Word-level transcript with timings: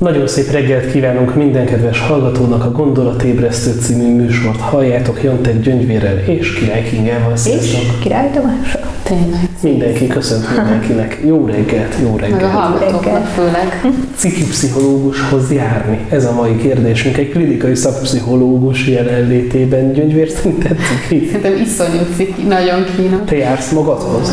Nagyon 0.00 0.26
szép 0.26 0.50
reggelt 0.50 0.90
kívánunk 0.90 1.34
minden 1.34 1.66
kedves 1.66 2.00
hallgatónak 2.00 2.64
a 2.64 2.70
Gondolatébresztő 2.70 3.80
című 3.80 4.14
műsort. 4.14 4.60
Halljátok 4.60 5.22
Jantek 5.22 5.60
Gyöngyvérrel 5.60 6.18
és 6.18 6.54
Király 6.54 6.82
Kingával. 6.82 7.36
Sziasztok! 7.36 7.80
És 7.80 7.88
Király 8.02 8.30
Tamással. 8.30 8.80
Tényleg. 9.02 9.48
Mindenki 9.62 10.06
köszönt 10.06 10.44
mindenkinek. 10.56 11.20
Jó 11.24 11.46
reggelt, 11.46 11.94
jó 12.02 12.16
reggelt. 12.16 12.40
Meg 12.40 12.44
a 12.44 12.48
hallgatóknak 12.48 13.26
főleg. 13.26 13.80
Ciki 14.16 14.42
pszichológushoz 14.42 15.52
járni? 15.52 16.06
Ez 16.10 16.24
a 16.24 16.32
mai 16.32 16.56
kérdésünk. 16.56 17.16
Egy 17.16 17.30
klinikai 17.30 17.74
szakpszichológus 17.74 18.86
jelenlétében. 18.86 19.92
Gyöngyvér 19.92 20.28
szerinted 20.28 20.76
ciki? 21.08 21.26
Szerintem 21.26 21.62
iszonyú 21.62 22.00
ciki, 22.16 22.42
nagyon 22.42 22.84
kínos. 22.96 23.20
Te 23.24 23.36
jársz 23.36 23.70
magadhoz? 23.72 24.32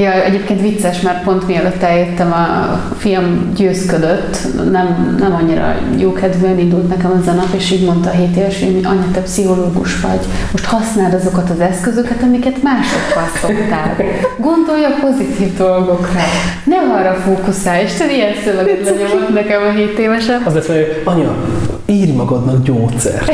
Ja, 0.00 0.12
egyébként 0.12 0.60
vicces, 0.60 1.00
mert 1.00 1.22
pont 1.22 1.46
mielőtt 1.46 1.82
eljöttem, 1.82 2.32
a 2.32 2.78
fiam 2.98 3.52
győzködött, 3.56 4.38
nem, 4.70 5.16
nem 5.18 5.34
annyira 5.34 5.74
jókedvűen 5.96 6.58
indult 6.58 6.88
nekem 6.88 7.18
az 7.20 7.26
a 7.26 7.32
nap, 7.32 7.54
és 7.56 7.70
így 7.70 7.84
mondta 7.84 8.10
a 8.10 8.12
7 8.12 8.36
éves, 8.36 8.60
hogy 8.60 8.80
anya, 8.84 9.10
te 9.12 9.20
pszichológus 9.20 10.00
vagy. 10.00 10.20
Most 10.52 10.64
használd 10.64 11.14
azokat 11.14 11.50
az 11.50 11.60
eszközöket, 11.60 12.22
amiket 12.22 12.62
mások 12.62 13.00
szoktál. 13.40 13.96
Gondolj 14.36 14.84
a 14.84 14.98
pozitív 15.00 15.56
dolgokra. 15.56 16.20
Ne 16.64 16.76
arra 16.76 17.14
fókuszálj, 17.14 17.82
és 17.82 17.92
te 17.92 18.12
ilyen 18.12 18.32
szöveget 18.44 18.84
lenyomott 18.84 19.34
nekem 19.34 19.62
a 19.62 19.70
7 19.70 19.98
évesen. 19.98 20.42
Az 20.44 20.54
lesz, 20.54 20.66
hogy 20.66 21.02
anya, 21.04 21.36
írj 21.86 22.10
magadnak 22.10 22.62
gyógyszert. 22.62 23.32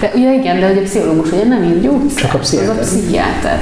De 0.00 0.10
ugye 0.14 0.34
igen, 0.34 0.60
de 0.60 0.66
hogy 0.66 0.78
a 0.78 0.82
pszichológus 0.82 1.30
ugye 1.30 1.44
nem 1.44 1.62
ír 1.62 1.80
gyógyszert. 1.80 2.20
Csak 2.20 2.34
a 2.34 2.38
pszichiáter. 2.38 2.78
Az 2.78 2.86
a 2.86 2.96
pszichiáter. 2.96 3.58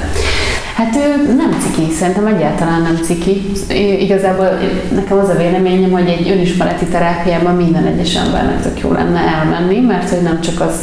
Hát 0.75 0.95
ő 0.95 1.33
nem 1.33 1.59
ciki, 1.59 1.91
szerintem 1.91 2.25
egyáltalán 2.25 2.81
nem 2.81 2.95
ciki. 2.95 3.51
Igazából 3.99 4.59
nekem 4.91 5.17
az 5.17 5.29
a 5.29 5.35
véleményem, 5.35 5.91
hogy 5.91 6.07
egy 6.07 6.29
önismereti 6.29 6.85
terápiában 6.85 7.55
minden 7.55 7.85
egyes 7.85 8.15
embernek 8.15 8.61
tök 8.61 8.79
jó 8.79 8.91
lenne 8.91 9.19
elmenni, 9.19 9.79
mert 9.79 10.09
hogy 10.09 10.21
nem 10.21 10.41
csak 10.41 10.61
az 10.61 10.75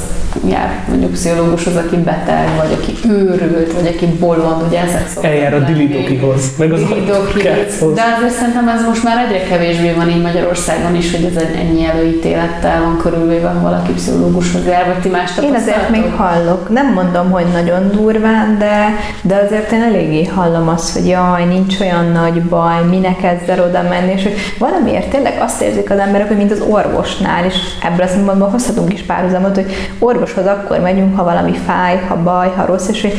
jár 0.48 0.84
mondjuk 0.88 1.10
pszichológushoz, 1.12 1.76
aki 1.76 1.96
beteg, 1.96 2.48
vagy 2.56 2.72
aki 2.72 3.08
őrült, 3.08 3.72
vagy 3.72 3.86
aki 3.86 4.06
bolond, 4.06 4.62
ugye 4.68 4.80
ezek 4.80 5.08
szoktak 5.08 5.30
Eljár 5.30 5.54
a 5.54 5.58
dilidokihoz, 5.58 6.56
meg 6.58 6.72
az 6.72 6.80
dilidokihoz. 6.80 7.94
De 7.94 8.02
azért 8.16 8.34
szerintem 8.34 8.68
ez 8.68 8.84
most 8.86 9.04
már 9.04 9.26
egyre 9.26 9.42
kevésbé 9.42 9.92
van 9.92 10.10
így 10.10 10.22
Magyarországon 10.22 10.94
is, 10.94 11.10
hogy 11.10 11.24
ez 11.24 11.42
ennyi 11.42 11.84
előítélettel 11.84 12.80
van 12.80 12.98
körülvéve, 12.98 13.48
ha 13.48 13.60
valaki 13.60 13.92
pszichológushoz 13.92 14.66
jár, 14.66 14.86
vagy 14.86 15.00
ti 15.00 15.08
más 15.08 15.30
Én 15.42 15.54
azért 15.54 15.90
még 15.90 16.04
hallok. 16.16 16.68
Nem 16.68 16.92
mondom, 16.92 17.30
hogy 17.30 17.46
nagyon 17.52 17.90
durván, 17.90 18.58
de, 18.58 18.94
de 19.22 19.42
azért 19.46 19.72
én 19.72 19.82
eléggé 19.82 20.24
hallom 20.24 20.68
azt, 20.68 20.92
hogy 20.92 21.06
jaj, 21.06 21.44
nincs 21.44 21.80
olyan 21.80 22.04
nagy 22.04 22.42
baj, 22.42 22.84
minek 22.90 23.22
ezzel 23.22 23.64
oda 23.64 23.82
menni, 23.82 24.12
és 24.12 24.22
hogy 24.22 24.34
valamiért 24.58 25.10
tényleg 25.10 25.38
azt 25.40 25.62
érzik 25.62 25.90
az 25.90 25.98
emberek, 25.98 26.28
hogy 26.28 26.36
mint 26.36 26.52
az 26.52 26.64
orvosnál, 26.68 27.44
és 27.44 27.54
ebből 27.82 28.06
a 28.06 28.08
szempontból 28.08 28.48
hozhatunk 28.48 28.92
is 28.92 29.02
párhuzamot, 29.02 29.54
hogy 29.54 29.72
orvos 29.98 30.21
orvoshoz 30.22 30.46
akkor 30.46 30.80
megyünk, 30.80 31.16
ha 31.16 31.24
valami 31.24 31.52
fáj, 31.56 31.98
ha 32.08 32.16
baj, 32.16 32.50
ha 32.56 32.66
rossz, 32.66 32.88
és 32.88 33.00
hogy 33.00 33.14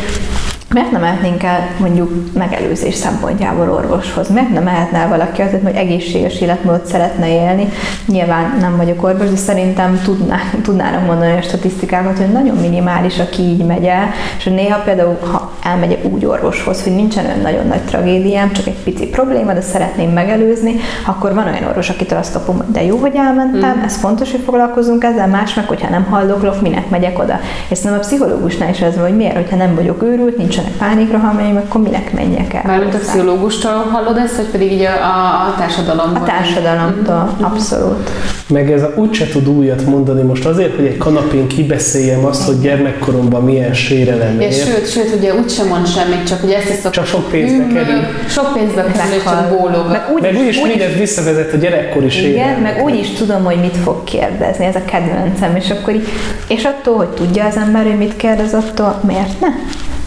Miért 0.73 0.91
nem 0.91 1.01
mehetnénk 1.01 1.43
el 1.43 1.59
mondjuk 1.79 2.11
megelőzés 2.33 2.95
szempontjából 2.95 3.71
orvoshoz? 3.71 4.29
Miért 4.29 4.49
nem 4.49 4.63
mehetne 4.63 4.97
el 4.97 5.07
valaki 5.07 5.41
azért, 5.41 5.63
hogy 5.63 5.75
egészséges 5.75 6.41
életmódot 6.41 6.85
szeretne 6.85 7.29
élni? 7.29 7.69
Nyilván 8.05 8.57
nem 8.59 8.77
vagyok 8.77 9.03
orvos, 9.03 9.29
de 9.29 9.35
szerintem 9.35 10.01
tudná, 10.03 10.37
tudnának 10.63 11.05
mondani 11.05 11.37
a 11.37 11.41
statisztikákat, 11.41 12.17
hogy 12.17 12.31
nagyon 12.31 12.55
minimális, 12.55 13.19
aki 13.19 13.41
így 13.41 13.65
megy 13.65 13.85
el, 13.85 14.09
és 14.37 14.43
néha 14.43 14.79
például, 14.79 15.17
ha 15.31 15.51
elmegyek 15.63 16.05
úgy 16.05 16.25
orvoshoz, 16.25 16.83
hogy 16.83 16.95
nincsen 16.95 17.25
olyan 17.25 17.39
nagyon 17.39 17.67
nagy 17.67 17.81
tragédiám, 17.81 18.51
csak 18.51 18.67
egy 18.67 18.83
pici 18.83 19.05
probléma, 19.05 19.53
de 19.53 19.61
szeretném 19.61 20.09
megelőzni, 20.09 20.75
akkor 21.05 21.33
van 21.33 21.47
olyan 21.47 21.63
orvos, 21.63 21.89
akitől 21.89 22.17
azt 22.17 22.33
kapom, 22.33 22.57
hogy 22.57 22.71
de 22.71 22.83
jó, 22.83 22.97
hogy 22.97 23.15
elmentem, 23.15 23.77
mm. 23.77 23.83
ez 23.83 23.95
fontos, 23.95 24.31
hogy 24.31 24.41
foglalkozunk 24.45 25.03
ezzel, 25.03 25.27
más 25.27 25.53
meg, 25.53 25.67
hogyha 25.67 25.89
nem 25.89 26.03
halloklok, 26.03 26.61
minek 26.61 26.89
megyek 26.89 27.19
oda. 27.19 27.39
És 27.69 27.81
nem 27.81 27.93
a 27.93 27.97
pszichológusnál 27.97 28.69
is 28.69 28.79
ez 28.79 28.95
van, 28.95 29.03
hogy 29.07 29.15
miért, 29.15 29.35
hogyha 29.35 29.55
nem 29.55 29.75
vagyok 29.75 30.03
őrült, 30.03 30.37
nincsen 30.37 30.62
nincsenek 30.63 30.77
pánikrohamjaim, 30.77 31.55
akkor 31.55 31.81
minek 31.81 32.13
menjek 32.13 32.53
el? 32.53 32.61
Mármint 32.65 32.93
a 32.93 32.97
pszichológustól 32.97 33.71
hallod 33.71 34.17
ezt, 34.17 34.35
vagy 34.35 34.45
pedig 34.45 34.71
így 34.71 34.81
a, 34.81 34.93
a, 35.03 35.47
a 35.47 35.55
társadalomból? 35.57 36.21
A 36.21 36.25
társadalomtól, 36.25 37.33
mm-hmm. 37.33 37.43
abszolút. 37.43 38.09
Meg 38.47 38.71
ez 38.71 38.81
a 38.81 38.93
úgyse 38.95 39.27
tud 39.27 39.47
újat 39.47 39.85
mondani 39.85 40.21
most 40.21 40.45
azért, 40.45 40.75
hogy 40.75 40.85
egy 40.85 40.97
kanapén 40.97 41.47
kibeszéljem 41.47 42.25
azt, 42.25 42.45
hogy 42.45 42.59
gyermekkoromban 42.59 43.43
milyen 43.43 43.73
sérelem 43.73 44.41
ja, 44.41 44.51
Sőt, 44.51 44.91
sőt, 44.91 45.15
ugye 45.17 45.35
úgysem 45.35 45.67
mond 45.67 45.87
semmit, 45.87 46.27
csak 46.27 46.43
ugye 46.43 46.57
ezt 46.57 46.69
is 46.69 46.89
Csak 46.91 47.05
sok 47.05 47.29
pénzbe 47.29 47.67
kerül. 47.73 48.01
Sok 48.27 48.53
pénzbe 48.53 48.81
kerül, 48.81 49.15
és 49.17 49.23
csak 49.23 49.49
bólog. 49.49 49.89
Meg, 49.89 50.01
úgy, 50.13 50.21
meg 50.21 50.35
úgyis 50.37 50.57
úgy, 50.57 50.67
mindez 50.67 50.93
visszavezet 50.97 51.53
a 51.53 51.57
gyerekkori 51.57 52.09
sérelem. 52.09 52.49
Igen, 52.49 52.61
meg 52.61 52.83
úgy 52.83 52.95
is 52.95 53.09
tudom, 53.09 53.43
hogy 53.43 53.59
mit 53.59 53.77
fog 53.77 54.03
kérdezni, 54.03 54.65
ez 54.65 54.75
a 54.75 54.85
kedvencem, 54.85 55.55
és 55.55 55.69
akkor 55.69 55.93
így, 55.93 56.07
és 56.47 56.63
attól, 56.63 56.95
hogy 56.95 57.09
tudja 57.09 57.45
az 57.45 57.55
ember, 57.55 57.83
hogy 57.83 57.97
mit 57.97 58.15
kérdez, 58.15 58.53
attól 58.53 58.99
miért 59.05 59.39
ne? 59.39 59.47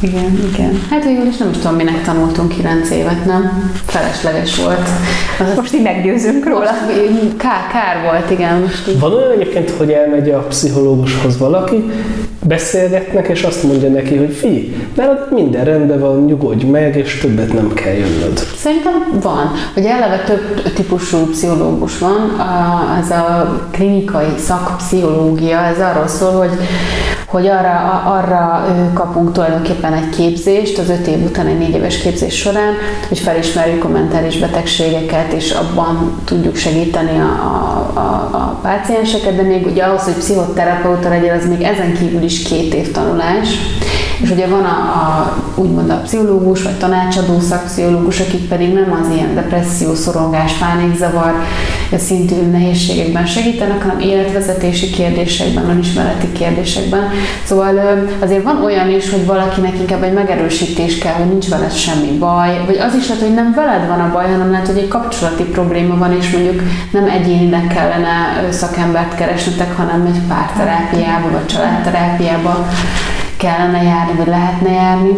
Igen, 0.01 0.39
igen. 0.53 0.81
Hát 0.91 1.05
végül 1.05 1.27
is 1.27 1.37
nem 1.37 1.51
is 1.51 1.57
tudom, 1.57 1.77
minek 1.77 2.03
tanultunk 2.05 2.49
9 2.57 2.91
évet, 2.91 3.25
nem? 3.25 3.73
Felesleges 3.87 4.57
volt. 4.57 4.89
Az 5.41 5.57
most 5.57 5.75
így 5.75 5.83
meggyőzünk 5.83 6.47
róla. 6.47 6.71
Most 6.71 7.37
kár, 7.37 7.67
kár 7.73 8.03
volt, 8.05 8.31
igen. 8.31 8.61
Most 8.61 8.89
így. 8.89 9.01
Van 9.01 9.13
olyan 9.13 9.31
egyébként, 9.31 9.71
hogy 9.71 9.91
elmegy 9.91 10.31
a 10.31 10.39
pszichológushoz 10.39 11.39
valaki, 11.39 11.91
beszélgetnek, 12.47 13.29
és 13.29 13.43
azt 13.43 13.63
mondja 13.63 13.89
neki, 13.89 14.17
hogy 14.17 14.33
fi, 14.33 14.77
nálad 14.95 15.29
minden 15.31 15.65
rendben 15.65 16.01
van, 16.01 16.25
nyugodj 16.25 16.65
meg, 16.65 16.97
és 16.97 17.19
többet 17.19 17.53
nem 17.53 17.73
kell 17.75 17.95
jönnöd. 17.95 18.39
Szerintem 18.57 18.93
van. 19.23 19.53
Ugye 19.77 19.91
eleve 19.91 20.23
több 20.27 20.73
típusú 20.75 21.19
pszichológus 21.19 21.99
van. 21.99 22.41
Ez 23.03 23.11
a 23.11 23.59
klinikai 23.71 24.29
szakpszichológia, 24.39 25.59
ez 25.59 25.79
arról 25.81 26.09
szól, 26.09 26.33
hogy 26.33 26.51
hogy 27.37 27.47
arra, 27.47 28.03
arra 28.05 28.67
kapunk 28.95 29.33
tulajdonképpen 29.33 29.93
egy 29.93 30.09
képzést 30.09 30.79
az 30.79 30.89
öt 30.89 31.07
év 31.07 31.25
után 31.25 31.47
egy 31.47 31.59
négy 31.59 31.75
éves 31.75 31.99
képzés 31.99 32.35
során, 32.35 32.75
hogy 33.09 33.19
felismerjük 33.19 33.85
a 33.85 33.89
mentális 33.89 34.39
betegségeket, 34.39 35.33
és 35.33 35.51
abban 35.51 36.21
tudjuk 36.25 36.57
segíteni 36.57 37.19
a, 37.19 37.23
a, 37.23 37.99
a, 37.99 38.01
a 38.33 38.59
pácienseket, 38.63 39.37
de 39.37 39.43
még 39.43 39.67
ugye 39.67 39.83
ahhoz, 39.83 40.03
hogy 40.03 40.15
pszichoterapeuta 40.15 41.09
legyen, 41.09 41.39
az 41.39 41.49
még 41.49 41.63
ezen 41.63 41.93
kívül 41.93 42.23
is 42.23 42.43
két 42.43 42.75
év 42.75 42.93
tanulás. 42.93 43.49
És 44.21 44.31
ugye 44.31 44.47
van 44.47 44.65
a, 44.65 44.77
a 44.79 45.37
úgymond 45.55 45.91
a 45.91 46.01
pszichológus, 46.05 46.63
vagy 46.63 46.79
tanácsadó 46.79 47.41
szakpszichológus, 47.41 48.21
akik 48.21 48.49
pedig 48.49 48.73
nem 48.73 48.99
az 49.03 49.15
ilyen 49.15 49.35
depresszió, 49.35 49.95
szorongás, 49.95 50.53
pánikzavar 50.53 51.35
szintű 51.97 52.35
nehézségekben 52.51 53.27
segítenek, 53.27 53.83
hanem 53.83 53.99
életvezetési 53.99 54.91
kérdésekben, 54.91 55.69
önismereti 55.71 56.33
kérdésekben. 56.33 57.11
Szóval 57.45 57.81
azért 58.19 58.43
van 58.43 58.65
olyan 58.65 58.91
is, 58.91 59.11
hogy 59.11 59.27
valakinek 59.27 59.79
inkább 59.79 60.03
egy 60.03 60.13
megerősítés 60.13 60.99
kell, 60.99 61.13
hogy 61.13 61.29
nincs 61.29 61.49
veled 61.49 61.73
semmi 61.73 62.19
baj, 62.19 62.61
vagy 62.67 62.77
az 62.77 62.95
is 62.95 63.09
lehet, 63.09 63.23
hogy 63.23 63.35
nem 63.35 63.53
veled 63.55 63.87
van 63.89 64.01
a 64.01 64.13
baj, 64.13 64.25
hanem 64.25 64.51
lehet, 64.51 64.67
hogy 64.67 64.79
egy 64.79 64.89
kapcsolati 64.89 65.43
probléma 65.43 65.97
van, 65.97 66.17
és 66.19 66.31
mondjuk 66.31 66.63
nem 66.91 67.09
egyénileg 67.09 67.67
kellene 67.67 68.49
szakembert 68.51 69.15
keresnetek, 69.15 69.77
hanem 69.77 70.07
egy 70.07 70.21
párterápiába, 70.29 71.31
vagy 71.31 71.47
családterápiába 71.47 72.69
kellene 73.37 73.83
járni, 73.83 74.17
vagy 74.17 74.27
lehetne 74.27 74.71
járni. 74.71 75.11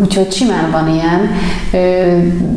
Úgyhogy 0.00 0.32
simán 0.32 0.70
van 0.70 0.88
ilyen, 0.88 1.30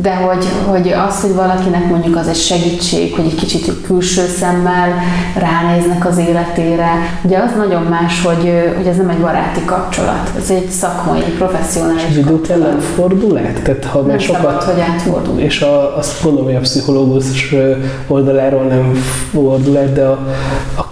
de 0.00 0.14
hogy, 0.14 0.44
hogy 0.66 0.88
az, 1.08 1.20
hogy 1.20 1.34
valakinek 1.34 1.88
mondjuk 1.88 2.16
az 2.16 2.28
egy 2.28 2.36
segítség, 2.36 3.14
hogy 3.14 3.24
egy 3.24 3.34
kicsit 3.34 3.68
egy 3.68 3.80
külső 3.86 4.26
szemmel 4.26 4.88
ránéznek 5.38 6.06
az 6.06 6.18
életére, 6.18 6.90
ugye 7.22 7.38
az 7.38 7.50
nagyon 7.56 7.82
más, 7.82 8.22
hogy, 8.24 8.72
hogy 8.76 8.86
ez 8.86 8.96
nem 8.96 9.08
egy 9.08 9.18
baráti 9.18 9.64
kapcsolat, 9.64 10.30
ez 10.36 10.50
egy 10.50 10.68
szakmai, 10.68 11.20
professzionális 11.20 12.02
És 12.08 12.16
idő 12.16 12.32
után 12.32 12.80
fordul 12.80 13.38
át? 13.38 13.62
Tehát 13.62 13.84
ha 13.84 14.00
nem 14.00 14.18
sokat, 14.18 14.40
szabad, 14.42 14.62
hogy 14.62 14.80
átfordul. 14.80 15.38
És 15.38 15.60
a, 15.60 15.96
azt 15.96 16.22
gondolom, 16.22 16.46
hogy 16.46 16.56
a 16.56 16.60
pszichológus 16.60 17.54
oldaláról 18.06 18.62
nem 18.62 18.92
fordul 19.32 19.76
át, 19.76 19.92
de 19.92 20.04
a 20.04 20.26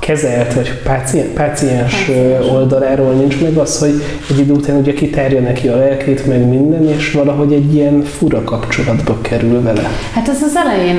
kezelt 0.01 0.55
vagy 0.55 0.81
páciens, 0.83 1.29
páciens 1.35 2.11
oldaláról 2.53 3.13
nincs 3.13 3.41
meg 3.41 3.57
az, 3.57 3.79
hogy 3.79 4.03
egy 4.31 4.39
idő 4.39 4.53
után 4.53 4.77
ugye 4.77 4.93
kitárja 4.93 5.41
neki 5.41 5.69
a 5.69 5.77
lelkét, 5.77 6.27
meg 6.27 6.49
minden, 6.49 6.89
és 6.89 7.13
valahogy 7.13 7.53
egy 7.53 7.75
ilyen 7.75 8.03
fura 8.03 8.45
kapcsolatba 8.45 9.19
kerül 9.21 9.63
vele. 9.63 9.89
Hát 10.15 10.29
ez 10.29 10.43
az 10.43 10.57
elején, 10.57 10.97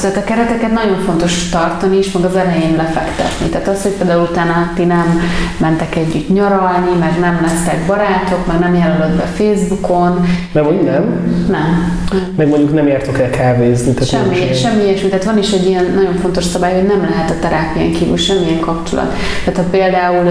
tehát 0.00 0.16
a 0.16 0.24
kereteket 0.24 0.72
nagyon 0.72 0.98
fontos 1.06 1.48
tartani, 1.48 1.96
és 1.96 2.12
meg 2.12 2.24
az 2.24 2.36
elején 2.36 2.76
lefektetni. 2.76 3.48
Tehát 3.50 3.68
az, 3.68 3.82
hogy 3.82 3.92
például 3.92 4.28
utána 4.30 4.72
ti 4.74 4.84
nem 4.84 5.20
mentek 5.56 5.96
együtt 5.96 6.28
nyaralni, 6.28 6.90
meg 7.00 7.18
nem 7.20 7.38
lesztek 7.42 7.86
barátok, 7.86 8.46
meg 8.46 8.58
nem 8.58 8.74
jelölöd 8.74 9.16
be 9.16 9.22
Facebookon. 9.22 10.26
Nem, 10.52 10.64
hogy 10.64 10.80
nem? 10.82 11.04
Nem. 11.50 12.02
Meg 12.36 12.48
mondjuk 12.48 12.74
nem 12.74 12.86
jártok 12.86 13.18
el 13.18 13.30
kávézni. 13.30 13.92
Tehát 13.92 14.08
semmi, 14.08 14.54
semmi 14.54 14.82
ilyesmi. 14.82 15.08
Tehát 15.08 15.24
van 15.24 15.38
is 15.38 15.52
egy 15.52 15.66
ilyen 15.66 15.92
nagyon 15.94 16.14
fontos 16.14 16.44
szabály, 16.44 16.74
hogy 16.74 16.86
nem 16.86 17.00
lehet 17.10 17.30
a 17.30 17.38
terápián 17.40 17.92
kívül 17.92 18.16
semmilyen 18.44 18.60
kapcsolat. 18.60 19.14
Tehát 19.44 19.60
ha 19.60 19.66
például 19.70 20.30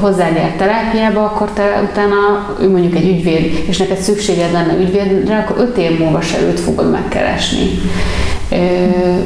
hozzád 0.00 0.36
jár 0.36 0.52
terápiába, 0.58 1.24
akkor 1.24 1.50
te 1.50 1.88
utána 1.90 2.54
ő 2.60 2.70
mondjuk 2.70 2.94
egy 2.94 3.08
ügyvéd, 3.08 3.64
és 3.68 3.76
neked 3.76 3.98
szükséged 3.98 4.52
lenne 4.52 4.76
ügyvédre, 4.80 5.38
akkor 5.38 5.56
öt 5.58 5.76
év 5.76 5.98
múlva 5.98 6.20
se 6.20 6.40
őt 6.40 6.60
fogod 6.60 6.90
megkeresni. 6.90 7.80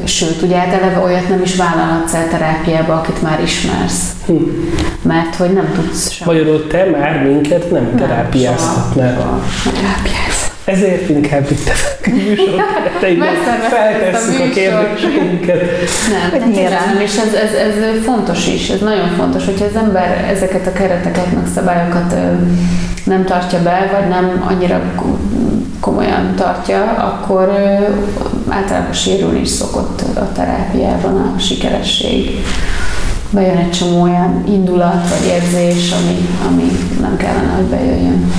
Sőt, 0.03 0.41
ugye 0.41 0.57
hát 0.57 0.73
eleve 0.73 0.99
olyat 1.03 1.29
nem 1.29 1.41
is 1.41 1.55
vállalhatsz 1.55 2.13
el 2.13 2.27
terápiába, 2.29 2.93
akit 2.93 3.21
már 3.21 3.41
ismersz. 3.43 4.01
Hm. 4.25 4.33
Mert 5.01 5.35
hogy 5.35 5.53
nem 5.53 5.71
tudsz 5.75 6.11
sem. 6.11 6.27
Magyarul 6.27 6.67
te 6.67 6.85
már 6.85 7.23
minket 7.23 7.71
nem, 7.71 7.83
nem 7.83 7.95
terápiáztatnál. 7.95 9.41
Terápiáz. 9.63 10.51
Ezért 10.65 11.09
inkább 11.09 11.51
itt 11.51 11.69
műsorok 12.13 12.61
feltesszük 13.69 14.39
a 14.39 14.49
kérdéseinket. 14.53 15.61
Nem, 16.31 16.39
nem, 16.39 16.51
nem, 16.51 17.01
és 17.03 17.17
ez, 17.17 17.33
ez, 17.33 17.53
ez 17.53 18.03
fontos 18.03 18.47
is, 18.47 18.69
ez 18.69 18.79
nagyon 18.79 19.09
fontos, 19.17 19.45
hogyha 19.45 19.65
az 19.65 19.75
ember 19.75 20.27
ezeket 20.31 20.67
a 20.67 20.71
kereteket, 20.71 21.33
meg 21.33 21.47
szabályokat 21.55 22.15
nem 23.03 23.25
tartja 23.25 23.61
be, 23.61 23.89
vagy 23.99 24.09
nem 24.09 24.45
annyira 24.47 24.81
komolyan 25.79 26.35
tartja, 26.35 26.83
akkor 26.83 27.51
általában 28.49 28.93
sérülni 28.93 29.39
is 29.39 29.49
szokott 29.49 30.01
a 30.01 30.31
terápiában 30.31 31.33
a 31.35 31.39
sikeresség. 31.39 32.43
Bejön 33.29 33.57
egy 33.57 33.71
csomó 33.71 34.01
olyan 34.01 34.43
indulat 34.47 35.09
vagy 35.09 35.27
érzés, 35.27 35.91
ami, 35.91 36.27
ami 36.49 36.71
nem 37.01 37.17
kellene, 37.17 37.53
hogy 37.55 37.65
bejöjjön. 37.65 38.31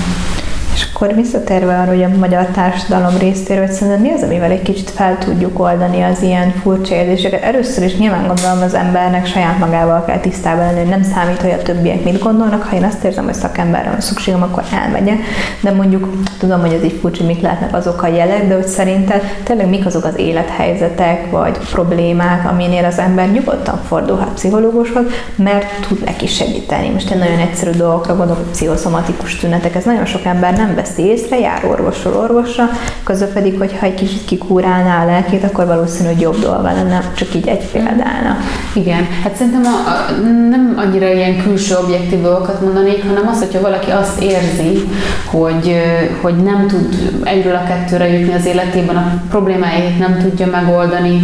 Akkor 1.00 1.15
visszatérve 1.15 1.79
arra, 1.79 1.91
hogy 1.91 2.03
a 2.03 2.17
magyar 2.19 2.47
társadalom 2.47 3.19
részéről, 3.19 3.67
hogy 3.67 3.75
szerintem 3.75 4.03
mi 4.03 4.11
az, 4.11 4.23
amivel 4.23 4.50
egy 4.50 4.62
kicsit 4.62 4.91
fel 4.91 5.19
tudjuk 5.19 5.61
oldani 5.61 6.03
az 6.03 6.23
ilyen 6.23 6.50
furcsa 6.50 6.95
érzéseket. 6.95 7.43
Először 7.43 7.85
is 7.85 7.97
nyilván 7.97 8.27
gondolom 8.27 8.62
az 8.62 8.75
embernek 8.75 9.27
saját 9.27 9.59
magával 9.59 10.05
kell 10.05 10.19
tisztában 10.19 10.65
lenni, 10.65 10.79
hogy 10.79 10.89
nem 10.89 11.03
számít, 11.03 11.41
hogy 11.41 11.50
a 11.50 11.62
többiek 11.62 12.05
mit 12.05 12.23
gondolnak. 12.23 12.62
Ha 12.62 12.77
én 12.77 12.85
azt 12.85 13.05
érzem, 13.05 13.25
hogy 13.25 13.35
szakemberre 13.35 13.91
van 13.91 14.00
szükségem, 14.00 14.43
akkor 14.43 14.62
elmegyek. 14.85 15.19
De 15.61 15.71
mondjuk 15.71 16.09
tudom, 16.39 16.61
hogy 16.61 16.73
ez 16.73 16.85
így 16.85 16.99
furcsa, 17.00 17.25
mik 17.25 17.41
lehetnek 17.41 17.75
azok 17.75 18.03
a 18.03 18.06
jelek, 18.06 18.49
de 18.49 18.55
hogy 18.55 18.67
szerinted 18.67 19.23
tényleg 19.43 19.69
mik 19.69 19.87
azok 19.87 20.05
az 20.05 20.19
élethelyzetek 20.19 21.31
vagy 21.31 21.59
problémák, 21.73 22.50
aminél 22.50 22.85
az 22.85 22.99
ember 22.99 23.31
nyugodtan 23.31 23.81
fordulhat 23.87 24.33
pszichológushoz, 24.35 25.05
mert 25.37 25.67
tud 25.89 26.05
neki 26.05 26.27
segíteni. 26.27 26.89
Most 26.89 27.11
egy 27.11 27.19
nagyon 27.19 27.39
egyszerű 27.39 27.71
dolgokra 27.71 28.17
gondolok, 28.17 28.50
pszichoszomatikus 28.50 29.37
tünetek, 29.37 29.75
ez 29.75 29.85
nagyon 29.85 30.06
sok 30.06 30.25
ember 30.25 30.56
nem 30.56 30.75
veszi 30.88 31.02
észre, 31.02 31.38
jár 31.38 31.64
orvosról 31.64 32.14
orvosra, 32.14 32.69
közben 33.05 33.32
pedig, 33.32 33.58
hogyha 33.58 33.87
egy 33.87 33.94
kicsit 33.94 34.25
kikúrálná 34.25 35.02
a 35.02 35.06
lelkét, 35.06 35.44
akkor 35.44 35.67
valószínű, 35.67 36.08
hogy 36.08 36.20
jobb 36.20 36.38
dolga 36.40 36.73
lenne, 36.73 37.12
csak 37.17 37.35
így 37.35 37.49
egy 37.49 37.67
példána. 37.70 38.37
Igen, 38.73 39.06
hát 39.23 39.37
szerintem 39.37 39.62
a, 39.64 39.90
a, 39.90 40.20
nem 40.50 40.75
annyira 40.76 41.12
ilyen 41.12 41.43
külső 41.43 41.75
objektív 41.85 42.23
dolgokat 42.23 42.61
mondanék, 42.61 43.05
hanem 43.06 43.29
az, 43.29 43.38
hogyha 43.38 43.61
valaki 43.61 43.90
azt 43.90 44.20
érzi, 44.23 44.88
hogy, 45.25 45.76
hogy 46.20 46.37
nem 46.37 46.67
tud 46.67 47.20
egyről 47.25 47.55
a 47.55 47.64
kettőre 47.67 48.08
jutni 48.08 48.35
az 48.35 48.46
életében, 48.46 48.96
a 48.96 49.23
problémáit 49.31 49.99
nem 49.99 50.19
tudja 50.19 50.46
megoldani, 50.46 51.20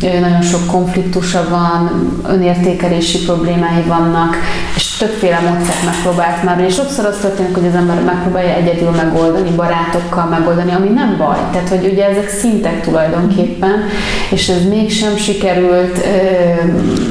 nagyon 0.00 0.42
sok 0.42 0.66
konfliktusa 0.66 1.46
van, 1.50 2.12
önértékelési 2.28 3.24
problémái 3.24 3.82
vannak, 3.86 4.36
és 4.76 4.87
többféle 4.98 5.38
módszert 5.38 5.84
megpróbált 5.84 6.42
már, 6.42 6.60
és 6.60 6.74
sokszor 6.74 7.04
az 7.04 7.16
történik, 7.20 7.54
hogy 7.54 7.66
az 7.66 7.74
ember 7.74 8.02
megpróbálja 8.02 8.54
egyedül 8.54 8.90
megoldani, 8.90 9.50
barátokkal 9.50 10.24
megoldani, 10.24 10.72
ami 10.72 10.88
nem 10.88 11.16
baj. 11.18 11.38
Tehát, 11.52 11.68
hogy 11.68 11.88
ugye 11.92 12.08
ezek 12.08 12.28
szintek 12.28 12.80
tulajdonképpen, 12.80 13.84
és 14.30 14.48
ez 14.48 14.68
mégsem 14.68 15.16
sikerült, 15.16 16.04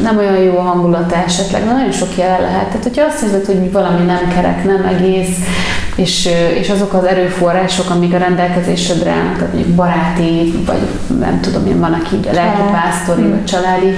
nem 0.01 0.17
olyan 0.17 0.37
jó 0.37 0.57
a 0.57 0.61
hangulata 0.61 1.15
esetleg, 1.15 1.65
de 1.65 1.71
nagyon 1.71 1.91
sok 1.91 2.17
jelen 2.17 2.41
lehet. 2.41 2.65
Tehát, 2.65 2.83
hogyha 2.83 3.05
azt 3.05 3.23
érzed, 3.23 3.45
hogy 3.45 3.71
valami 3.71 4.05
nem 4.05 4.27
kerek, 4.35 4.63
nem 4.63 4.85
egész, 4.85 5.37
és, 5.97 6.29
és 6.59 6.69
azok 6.69 6.93
az 6.93 7.03
erőforrások, 7.03 7.89
amik 7.89 8.13
a 8.13 8.17
rendelkezésedre 8.17 9.11
állnak, 9.11 9.37
tehát 9.37 9.53
mondjuk 9.53 9.75
baráti, 9.75 10.63
vagy 10.65 10.87
nem 11.19 11.39
tudom, 11.41 11.61
milyen 11.61 11.79
van, 11.79 11.93
aki 11.93 12.27
a 12.29 12.33
lelki 12.33 12.61
pásztori, 12.71 13.21
vagy 13.21 13.45
családi 13.45 13.95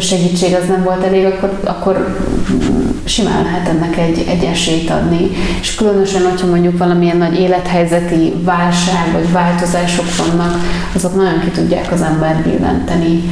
segítség 0.00 0.54
az 0.54 0.68
nem 0.68 0.82
volt 0.82 1.04
elég, 1.04 1.24
akkor, 1.24 1.60
akkor 1.64 2.16
simán 3.04 3.42
lehet 3.42 3.68
ennek 3.68 3.96
egy, 3.96 4.24
egy 4.28 4.44
esélyt 4.44 4.90
adni. 4.90 5.30
És 5.60 5.74
különösen, 5.74 6.22
hogyha 6.22 6.46
mondjuk 6.46 6.78
valamilyen 6.78 7.16
nagy 7.16 7.38
élethelyzeti 7.38 8.34
válság 8.44 9.12
vagy 9.12 9.32
változások 9.32 10.06
vannak, 10.16 10.54
azok 10.94 11.14
nagyon 11.14 11.40
ki 11.40 11.48
tudják 11.50 11.92
az 11.92 12.02
ember 12.02 12.42
billenteni 12.42 13.22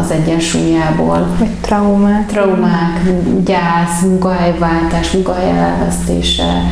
az 0.00 0.10
egyensúlyából. 0.10 1.28
Vagy 1.38 1.50
traumák. 1.60 2.26
Traumák, 2.26 3.00
gyász, 3.44 4.02
munkahelyváltás, 4.02 5.10
munkahely 5.10 5.58
elvesztése, 5.58 6.62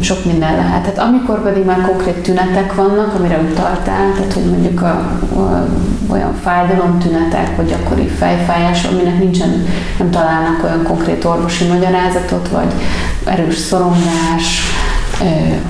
sok 0.00 0.24
minden 0.24 0.56
lehet. 0.56 0.82
Tehát 0.82 0.98
amikor 0.98 1.42
pedig 1.42 1.64
már 1.64 1.80
konkrét 1.86 2.22
tünetek 2.22 2.74
vannak, 2.74 3.14
amire 3.14 3.38
utaltál, 3.38 4.12
tehát 4.16 4.32
hogy 4.32 4.44
mondjuk 4.44 4.82
a, 4.82 4.86
a, 5.36 5.66
olyan 6.08 6.34
fájdalom 6.42 6.98
tünetek, 6.98 7.56
vagy 7.56 7.66
gyakori 7.66 8.06
fejfájás, 8.06 8.84
aminek 8.84 9.18
nincsen, 9.18 9.66
nem 9.98 10.10
találnak 10.10 10.64
olyan 10.64 10.82
konkrét 10.82 11.24
orvosi 11.24 11.66
magyarázatot, 11.66 12.48
vagy 12.48 12.72
erős 13.24 13.56
szorongás, 13.56 14.62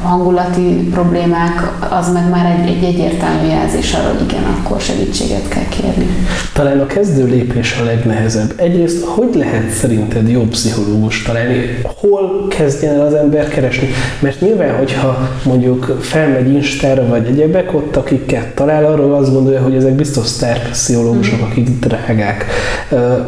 hangulati 0.03 0.89
problémák, 0.93 1.73
az 1.91 2.13
meg 2.13 2.31
már 2.31 2.61
egy, 2.61 2.69
egy 2.69 2.85
egyértelmű 2.85 3.49
jelzés 3.49 3.93
arra, 3.93 4.09
hogy 4.09 4.23
igen, 4.29 4.43
akkor 4.45 4.81
segítséget 4.81 5.49
kell 5.49 5.69
kérni. 5.69 6.07
Talán 6.53 6.81
a 6.81 6.87
kezdő 6.87 7.25
lépés 7.25 7.79
a 7.81 7.85
legnehezebb. 7.85 8.53
Egyrészt, 8.57 9.05
hogy 9.05 9.35
lehet 9.35 9.71
szerinted 9.71 10.29
jó 10.29 10.43
pszichológus 10.43 11.23
találni? 11.23 11.79
Hol 11.83 12.47
kezdjen 12.49 12.95
el 12.95 13.07
az 13.07 13.15
ember 13.15 13.49
keresni? 13.49 13.89
Mert 14.19 14.41
nyilván, 14.41 14.77
hogyha 14.77 15.29
mondjuk 15.45 15.97
felmegy 16.01 16.53
Instára 16.53 17.07
vagy 17.07 17.27
egyebek, 17.27 17.75
ott 17.75 17.97
akiket 17.97 18.55
talál, 18.55 18.85
arról 18.85 19.15
azt 19.15 19.33
gondolja, 19.33 19.63
hogy 19.63 19.75
ezek 19.75 19.93
biztos 19.93 20.27
sztár 20.27 20.71
pszichológusok, 20.71 21.41
akik 21.41 21.69
drágák. 21.79 22.45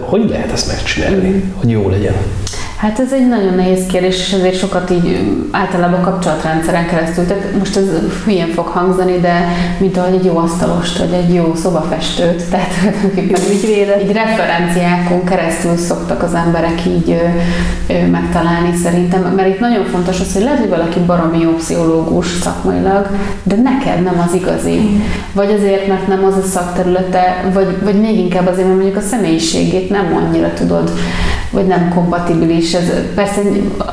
Hogy 0.01 0.29
lehet 0.29 0.53
ezt 0.53 0.67
megcsinálni, 0.67 1.53
hogy 1.57 1.71
jó 1.71 1.89
legyen? 1.89 2.15
Hát 2.83 2.99
ez 2.99 3.13
egy 3.13 3.29
nagyon 3.29 3.55
nehéz 3.55 3.87
kérdés, 3.87 4.19
és 4.19 4.33
ezért 4.33 4.59
sokat 4.59 4.91
így 4.91 5.21
általában 5.51 6.01
kapcsolatrendszeren 6.01 6.87
keresztül. 6.87 7.27
Tehát 7.27 7.59
most 7.59 7.77
ez 7.77 7.85
hülyén 8.25 8.49
fog 8.49 8.67
hangzani, 8.67 9.19
de 9.19 9.49
mint 9.79 9.97
ahogy 9.97 10.15
egy 10.15 10.25
jó 10.25 10.37
asztalost, 10.37 10.99
vagy 10.99 11.13
egy 11.13 11.35
jó 11.35 11.55
szobafestőt, 11.55 12.45
tehát 12.51 12.73
így, 13.17 14.03
így 14.03 14.13
referenciákon 14.13 15.25
keresztül 15.25 15.77
szoktak 15.77 16.23
az 16.23 16.35
emberek 16.35 16.87
így 16.87 17.11
ö, 17.11 17.93
ö, 17.93 18.07
megtalálni 18.07 18.77
szerintem, 18.83 19.23
mert 19.23 19.49
itt 19.49 19.61
nagyon 19.61 19.85
fontos 19.85 20.21
az, 20.21 20.33
hogy 20.33 20.43
lehet, 20.43 20.59
hogy 20.59 20.69
valaki 20.69 20.99
baromi 20.99 21.39
jó 21.39 21.51
pszichológus 21.51 22.27
szakmailag, 22.27 23.09
de 23.43 23.57
neked 23.57 24.03
nem 24.03 24.25
az 24.29 24.35
igazi. 24.35 25.03
Vagy 25.33 25.51
azért, 25.51 25.87
mert 25.87 26.07
nem 26.07 26.25
az 26.25 26.37
a 26.37 26.47
szakterülete, 26.47 27.51
vagy, 27.53 27.79
vagy 27.83 28.01
még 28.01 28.19
inkább 28.19 28.47
azért, 28.47 28.67
mert 28.67 28.79
mondjuk 28.81 29.03
a 29.03 29.07
személyiségét 29.07 29.91
nem 29.91 30.17
annyira 30.17 30.53
tudod 30.53 30.91
vagy 31.53 31.67
nem 31.67 31.93
kompatibilis. 31.95 32.75
Ez, 32.75 32.85
persze 33.15 33.41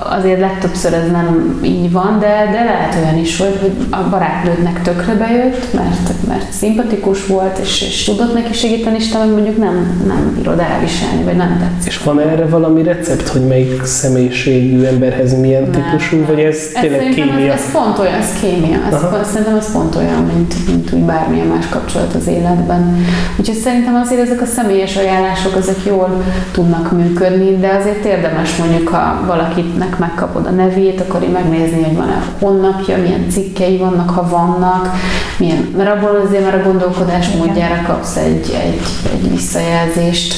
azért 0.10 0.40
legtöbbször 0.40 0.94
ez 0.94 1.12
nem 1.12 1.60
így 1.64 1.92
van, 1.92 2.18
de, 2.20 2.50
de 2.52 2.64
lehet 2.64 2.96
olyan 3.04 3.18
is, 3.18 3.38
hogy, 3.38 3.58
hogy 3.62 3.72
a 3.90 4.10
barátnődnek 4.10 4.82
tökre 4.82 5.14
bejött, 5.14 5.74
mert, 5.74 6.28
mert 6.28 6.52
szimpatikus 6.52 7.26
volt, 7.26 7.58
és, 7.58 7.82
és 7.82 8.04
tudott 8.04 8.34
neki 8.34 8.54
segíteni, 8.54 8.96
és 8.96 9.08
te 9.08 9.18
mondjuk 9.18 9.58
nem, 9.58 10.04
nem 10.08 10.34
bírod 10.38 10.60
elviselni, 10.60 11.24
vagy 11.24 11.36
nem 11.36 11.58
tetszik. 11.60 11.92
És 11.92 12.04
van 12.04 12.20
erre 12.20 12.46
valami 12.46 12.84
recept, 12.84 13.28
hogy 13.28 13.48
melyik 13.48 13.84
személyiségű 13.84 14.84
emberhez 14.84 15.40
milyen 15.40 15.62
nem, 15.62 15.72
típusú, 15.72 16.26
vagy 16.26 16.40
ez, 16.40 16.56
ez 16.74 16.82
tényleg 16.82 17.10
kémia? 17.10 17.54
Ez, 17.54 17.60
ez 17.60 17.72
pont 17.72 18.00
olyan, 18.00 18.14
ez 18.14 18.40
kémia. 18.42 18.78
Ez, 18.92 19.28
szerintem 19.28 19.56
ez 19.56 19.72
pont 19.72 19.96
olyan, 19.96 20.24
mint, 20.36 20.54
mint 20.68 20.92
úgy 20.92 21.04
bármilyen 21.04 21.48
más 21.48 21.68
kapcsolat 21.70 22.14
az 22.14 22.28
életben. 22.28 23.06
Úgyhogy 23.38 23.58
szerintem 23.58 23.96
azért 23.96 24.22
ezek 24.22 24.42
a 24.42 24.46
személyes 24.46 24.96
ajánlások, 24.96 25.56
ezek 25.58 25.78
jól 25.86 26.24
tudnak 26.52 26.92
működni, 26.92 27.49
de 27.58 27.76
azért 27.80 28.06
érdemes 28.06 28.56
mondjuk, 28.56 28.88
ha 28.88 29.26
valakinek 29.26 29.98
megkapod 29.98 30.46
a 30.46 30.50
nevét, 30.50 31.02
akkor 31.02 31.24
így 31.24 31.32
megnézni, 31.32 31.84
hogy 31.84 31.96
van-e 31.96 32.24
honlapja, 32.40 32.98
milyen 32.98 33.30
cikkei 33.30 33.78
vannak, 33.78 34.10
ha 34.10 34.28
vannak, 34.30 34.90
milyen, 35.38 35.74
mert 35.78 35.90
abból 35.90 36.22
azért 36.26 36.44
már 36.44 36.56
a 36.56 36.64
gondolkodás 36.64 37.30
módjára 37.30 37.82
kapsz 37.88 38.16
egy, 38.16 38.58
egy, 38.64 38.82
egy 39.14 39.32
visszajelzést. 39.32 40.34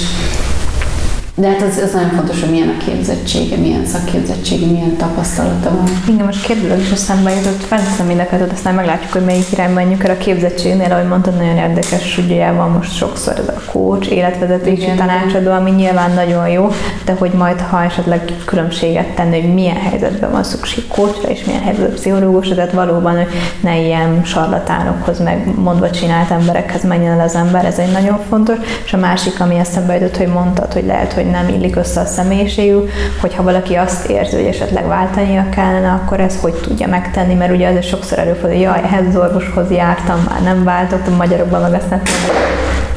De 1.35 1.47
hát 1.47 1.61
az, 1.61 1.77
az 1.83 1.93
nagyon 1.93 2.09
fontos, 2.09 2.39
hogy 2.39 2.49
milyen 2.49 2.69
a 2.79 2.83
képzettsége, 2.85 3.55
milyen 3.55 3.85
szakképzettsége, 3.85 4.65
milyen 4.65 4.97
tapasztalata 4.97 5.69
van. 5.69 5.83
Igen, 6.07 6.25
most 6.25 6.45
kérdőleg 6.45 6.79
is 6.79 6.91
eszembe 6.91 7.35
jutott, 7.35 7.63
felteszem 7.63 8.05
mindeket, 8.05 8.51
aztán 8.51 8.73
meglátjuk, 8.73 9.11
hogy 9.11 9.25
melyik 9.25 9.51
irányba 9.51 9.73
menjünk 9.73 10.03
el 10.03 10.15
a 10.15 10.17
képzettségnél, 10.17 10.91
ahogy 10.91 11.07
mondtad, 11.07 11.35
nagyon 11.37 11.57
érdekes, 11.57 12.17
ugye 12.17 12.51
van 12.51 12.69
most 12.71 12.95
sokszor 12.95 13.33
ez 13.37 13.47
a 13.47 13.71
coach, 13.71 14.11
életvezetési 14.11 14.81
Igen. 14.81 14.95
tanácsadó, 14.95 15.51
ami 15.51 15.71
nyilván 15.71 16.11
nagyon 16.11 16.49
jó, 16.49 16.67
de 17.05 17.15
hogy 17.17 17.31
majd, 17.31 17.59
ha 17.59 17.83
esetleg 17.83 18.31
különbséget 18.45 19.07
tenni, 19.07 19.41
hogy 19.41 19.53
milyen 19.53 19.77
helyzetben 19.77 20.31
van 20.31 20.43
szükség 20.43 20.87
coachra, 20.87 21.29
és 21.29 21.43
milyen 21.43 21.61
helyzetben 21.61 21.93
pszichológusra, 21.93 22.55
tehát 22.55 22.71
valóban, 22.71 23.17
hogy 23.17 23.27
ne 23.61 23.79
ilyen 23.79 24.21
sarlatánokhoz, 24.23 25.19
meg 25.19 25.55
mondva 25.55 25.89
csinált 25.89 26.31
emberekhez 26.31 26.83
menjen 26.83 27.19
el 27.19 27.25
az 27.25 27.35
ember, 27.35 27.65
ez 27.65 27.77
egy 27.77 27.91
nagyon 27.91 28.19
fontos. 28.29 28.57
És 28.85 28.93
a 28.93 28.97
másik, 28.97 29.39
ami 29.39 29.55
eszembe 29.55 29.93
jutott, 29.93 30.17
hogy 30.17 30.27
mondtad, 30.27 30.73
hogy 30.73 30.85
lehet, 30.85 31.13
hogy 31.13 31.29
nem 31.31 31.47
illik 31.47 31.75
össze 31.75 32.01
a 32.01 32.05
személyiségű, 32.05 32.77
hogyha 33.21 33.43
valaki 33.43 33.73
azt 33.75 34.09
érzi, 34.09 34.35
hogy 34.35 34.45
esetleg 34.45 34.87
váltania 34.87 35.49
kellene, 35.49 35.91
akkor 35.91 36.19
ez 36.19 36.39
hogy 36.41 36.53
tudja 36.53 36.87
megtenni, 36.87 37.33
mert 37.33 37.53
ugye 37.53 37.67
azért 37.67 37.87
sokszor 37.87 38.19
előfordul, 38.19 38.49
hogy 38.49 38.61
jaj, 38.61 38.81
ehhez 38.83 39.07
az 39.07 39.15
orvoshoz 39.15 39.71
jártam, 39.71 40.25
már 40.29 40.41
nem 40.41 40.63
váltottam, 40.63 41.15
magyarokban 41.15 41.61
meg 41.61 41.73
ezt 41.73 41.89
nem 41.89 42.01
tudom, 42.03 42.41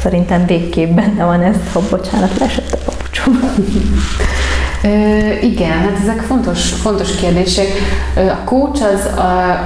Szerintem 0.05 0.47
végképp 0.47 0.95
benne 0.95 1.25
van 1.25 1.43
ez, 1.43 1.57
ha 1.73 1.81
bocsánat, 1.91 2.39
lesett 2.39 2.73
a 2.73 2.79
papucsom. 2.85 3.41
Ö, 4.85 4.89
igen, 5.43 5.71
hát 5.71 5.99
ezek 6.03 6.21
fontos, 6.21 6.73
fontos 6.73 7.15
kérdések. 7.15 7.67
A 8.17 8.45
coach 8.45 8.83
az, 8.83 9.11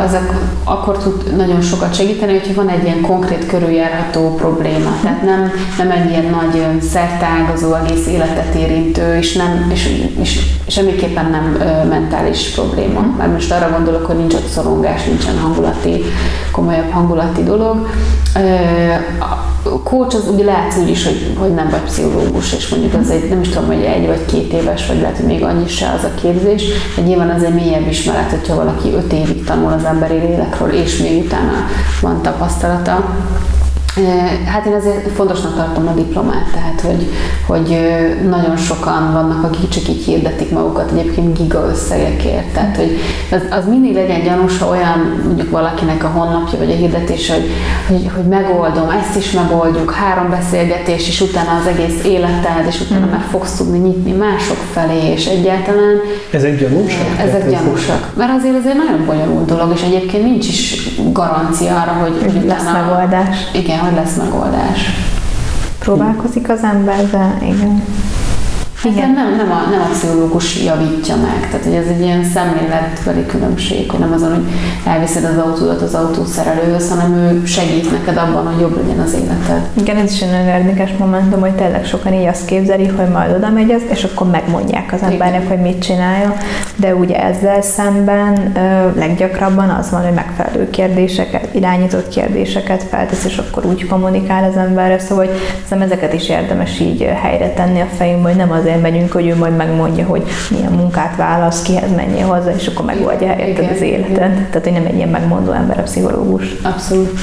az 0.07 0.17
akkor 0.65 0.99
tud 0.99 1.37
nagyon 1.37 1.61
sokat 1.61 1.95
segíteni, 1.95 2.33
hogyha 2.33 2.55
van 2.55 2.69
egy 2.69 2.85
ilyen 2.85 3.01
konkrét 3.01 3.47
körüljárható 3.47 4.35
probléma. 4.35 4.91
Tehát 5.03 5.23
nem, 5.23 5.51
nem 5.79 5.91
egy 5.91 6.11
ilyen 6.11 6.25
nagy 6.25 6.83
szertágazó, 6.83 7.75
egész 7.75 8.07
életet 8.07 8.55
érintő, 8.55 9.17
és, 9.17 9.33
nem, 9.33 9.71
és, 9.73 9.89
és 10.21 10.41
semmiképpen 10.67 11.31
nem 11.31 11.69
mentális 11.89 12.49
probléma. 12.49 13.15
Mert 13.19 13.33
most 13.33 13.53
arra 13.53 13.71
gondolok, 13.77 14.07
hogy 14.07 14.17
nincs 14.17 14.35
ott 14.35 14.49
szorongás, 14.49 15.05
nincsen 15.05 15.39
hangulati, 15.39 16.05
komolyabb 16.53 16.91
hangulati 16.91 17.43
dolog 17.43 17.89
coach 19.83 20.17
az 20.17 20.29
úgy 20.29 20.45
látsz 20.45 20.77
úgy 20.77 20.89
is, 20.89 21.05
hogy, 21.05 21.37
hogy 21.39 21.55
nem 21.55 21.69
vagy 21.71 21.81
pszichológus, 21.81 22.53
és 22.53 22.69
mondjuk 22.69 22.95
az 22.95 23.11
egy, 23.11 23.29
nem 23.29 23.41
is 23.41 23.49
tudom, 23.49 23.67
hogy 23.67 23.83
egy 23.83 24.07
vagy 24.07 24.25
két 24.25 24.53
éves, 24.53 24.87
vagy 24.87 25.01
lehet, 25.01 25.17
hogy 25.17 25.27
még 25.27 25.43
annyi 25.43 25.69
se 25.69 25.93
az 25.99 26.05
a 26.05 26.15
képzés, 26.21 26.63
de 26.97 27.03
nyilván 27.03 27.31
az 27.31 27.43
egy 27.43 27.55
mélyebb 27.55 27.89
ismeret, 27.89 28.31
hogyha 28.31 28.55
valaki 28.55 28.93
öt 28.93 29.13
évig 29.13 29.45
tanul 29.45 29.73
az 29.73 29.85
emberi 29.85 30.19
lélekről, 30.19 30.73
és 30.73 30.99
még 30.99 31.25
utána 31.25 31.53
van 32.01 32.23
tapasztalata, 32.23 33.17
Hát 34.47 34.67
én 34.67 34.73
azért 34.73 35.11
fontosnak 35.11 35.57
tartom 35.57 35.89
a 35.89 35.93
diplomát, 35.93 36.51
tehát 36.53 36.81
hogy, 36.81 37.07
hogy 37.47 37.79
nagyon 38.29 38.57
sokan 38.57 39.13
vannak, 39.13 39.45
akik 39.45 39.69
csak 39.69 39.89
így 39.89 40.05
hirdetik 40.05 40.51
magukat 40.51 40.91
egyébként 40.91 41.39
giga 41.39 41.69
összegekért. 41.71 42.53
Tehát, 42.53 42.77
hogy 42.77 42.99
az, 43.31 43.41
az 43.59 43.67
mindig 43.69 43.95
legyen 43.95 44.23
gyanús, 44.23 44.59
ha 44.59 44.69
olyan 44.69 45.23
mondjuk 45.25 45.51
valakinek 45.51 46.05
a 46.05 46.09
honlapja 46.09 46.59
vagy 46.59 46.71
a 46.71 46.75
hirdetése, 46.75 47.33
hogy, 47.33 47.51
hogy, 47.89 48.11
hogy 48.15 48.25
megoldom, 48.25 48.89
ezt 48.89 49.17
is 49.17 49.31
megoldjuk, 49.31 49.91
három 49.91 50.31
beszélgetés, 50.31 51.09
és 51.09 51.21
utána 51.21 51.51
az 51.61 51.67
egész 51.67 52.05
életed, 52.05 52.67
és 52.69 52.81
utána 52.81 53.07
mm. 53.07 53.11
már 53.11 53.25
fogsz 53.31 53.57
tudni 53.57 53.79
nyitni 53.79 54.13
mások 54.13 54.57
felé, 54.73 55.13
és 55.13 55.27
egyáltalán... 55.27 56.01
Ezek 56.31 56.59
gyanúsak? 56.59 57.07
Ezek 57.19 57.51
gyanúsak. 57.51 58.11
Mert 58.17 58.31
azért 58.39 58.57
ez 58.57 58.67
egy 58.67 58.77
nagyon 58.77 59.07
bonyolult 59.07 59.47
dolog, 59.47 59.73
és 59.75 59.83
egyébként 59.83 60.25
nincs 60.25 60.49
is 60.49 60.89
garancia 61.13 61.81
arra, 61.81 61.93
hogy, 61.93 62.33
hogy 62.33 62.45
lesz 62.47 62.63
utána, 62.63 62.87
megoldás. 62.87 63.37
Igen, 63.53 63.79
hogy 63.89 63.97
lesz 63.97 64.17
megoldás. 64.17 64.81
Próbálkozik 65.79 66.49
az 66.49 66.63
ember, 66.63 67.11
de 67.11 67.39
igen. 67.43 67.85
Igen. 68.85 69.11
Nem, 69.11 69.37
nem, 69.37 69.51
a, 69.51 69.71
nem 69.71 69.81
a 69.81 69.89
pszichológus 69.93 70.65
javítja 70.65 71.17
meg. 71.17 71.49
Tehát, 71.51 71.65
hogy 71.65 71.75
ez 71.75 71.87
egy 71.87 72.01
ilyen 72.01 72.25
szemléletbeli 72.25 73.27
különbség, 73.27 73.91
hogy 73.91 74.01
nem 74.01 74.13
azon, 74.13 74.35
hogy 74.35 74.45
elviszed 74.85 75.25
az 75.25 75.37
autódat 75.37 75.83
az 75.83 75.95
autószerelőhöz, 75.95 76.89
hanem 76.89 77.15
ő 77.15 77.45
segít 77.45 77.91
neked 77.91 78.17
abban, 78.17 78.47
hogy 78.47 78.61
jobb 78.61 78.77
legyen 78.77 79.01
az 79.01 79.13
életed. 79.13 79.69
Igen, 79.75 79.97
ez 79.97 80.13
is 80.13 80.21
egy 80.21 80.31
nagyon 80.31 80.47
érdekes 80.47 80.91
momentum, 80.99 81.41
hogy 81.41 81.55
tényleg 81.55 81.85
sokan 81.85 82.13
így 82.13 82.27
azt 82.27 82.45
képzeli, 82.45 82.87
hogy 82.87 83.09
majd 83.09 83.35
oda 83.35 83.51
megy 83.51 83.71
az, 83.71 83.83
és 83.91 84.05
akkor 84.05 84.31
megmondják 84.31 84.93
az 84.93 85.03
embernek, 85.03 85.43
Igen. 85.43 85.49
hogy 85.49 85.61
mit 85.61 85.83
csinálja. 85.83 86.37
De 86.77 86.95
ugye 86.95 87.25
ezzel 87.25 87.63
szemben 87.63 88.53
ö, 88.57 88.99
leggyakrabban 88.99 89.69
az 89.69 89.91
van, 89.91 90.05
hogy 90.05 90.15
megfelelő 90.15 90.71
kérdéseket, 90.71 91.55
irányított 91.55 92.09
kérdéseket 92.09 92.83
feltesz, 92.83 93.25
és 93.25 93.39
akkor 93.39 93.65
úgy 93.65 93.87
kommunikál 93.87 94.45
az 94.45 94.57
emberre. 94.57 94.99
Szóval 94.99 95.27
hogy 95.27 95.81
ezeket 95.83 96.13
is 96.13 96.29
érdemes 96.29 96.81
így 96.81 97.09
helyre 97.23 97.53
tenni 97.53 97.81
a 97.81 97.87
fejünkbe, 97.97 98.29
hogy 98.29 98.39
nem 98.39 98.51
az 98.51 98.67
azért 98.69 98.83
megyünk, 98.83 99.13
hogy 99.13 99.27
ő 99.27 99.37
majd 99.37 99.57
megmondja, 99.57 100.07
hogy 100.07 100.23
milyen 100.51 100.73
munkát 100.73 101.17
válasz, 101.17 101.63
kihez 101.63 101.95
menjél 101.97 102.27
hozzá, 102.27 102.51
és 102.55 102.67
akkor 102.67 102.85
megoldja 102.85 103.27
helyetted 103.27 103.71
az 103.75 103.81
életet. 103.81 104.33
Tehát, 104.33 104.61
hogy 104.63 104.73
nem 104.73 104.87
egy 104.87 104.97
ilyen 104.97 105.09
megmondó 105.09 105.53
ember 105.53 105.79
a 105.79 105.83
pszichológus. 105.83 106.55
Abszolút. 106.63 107.21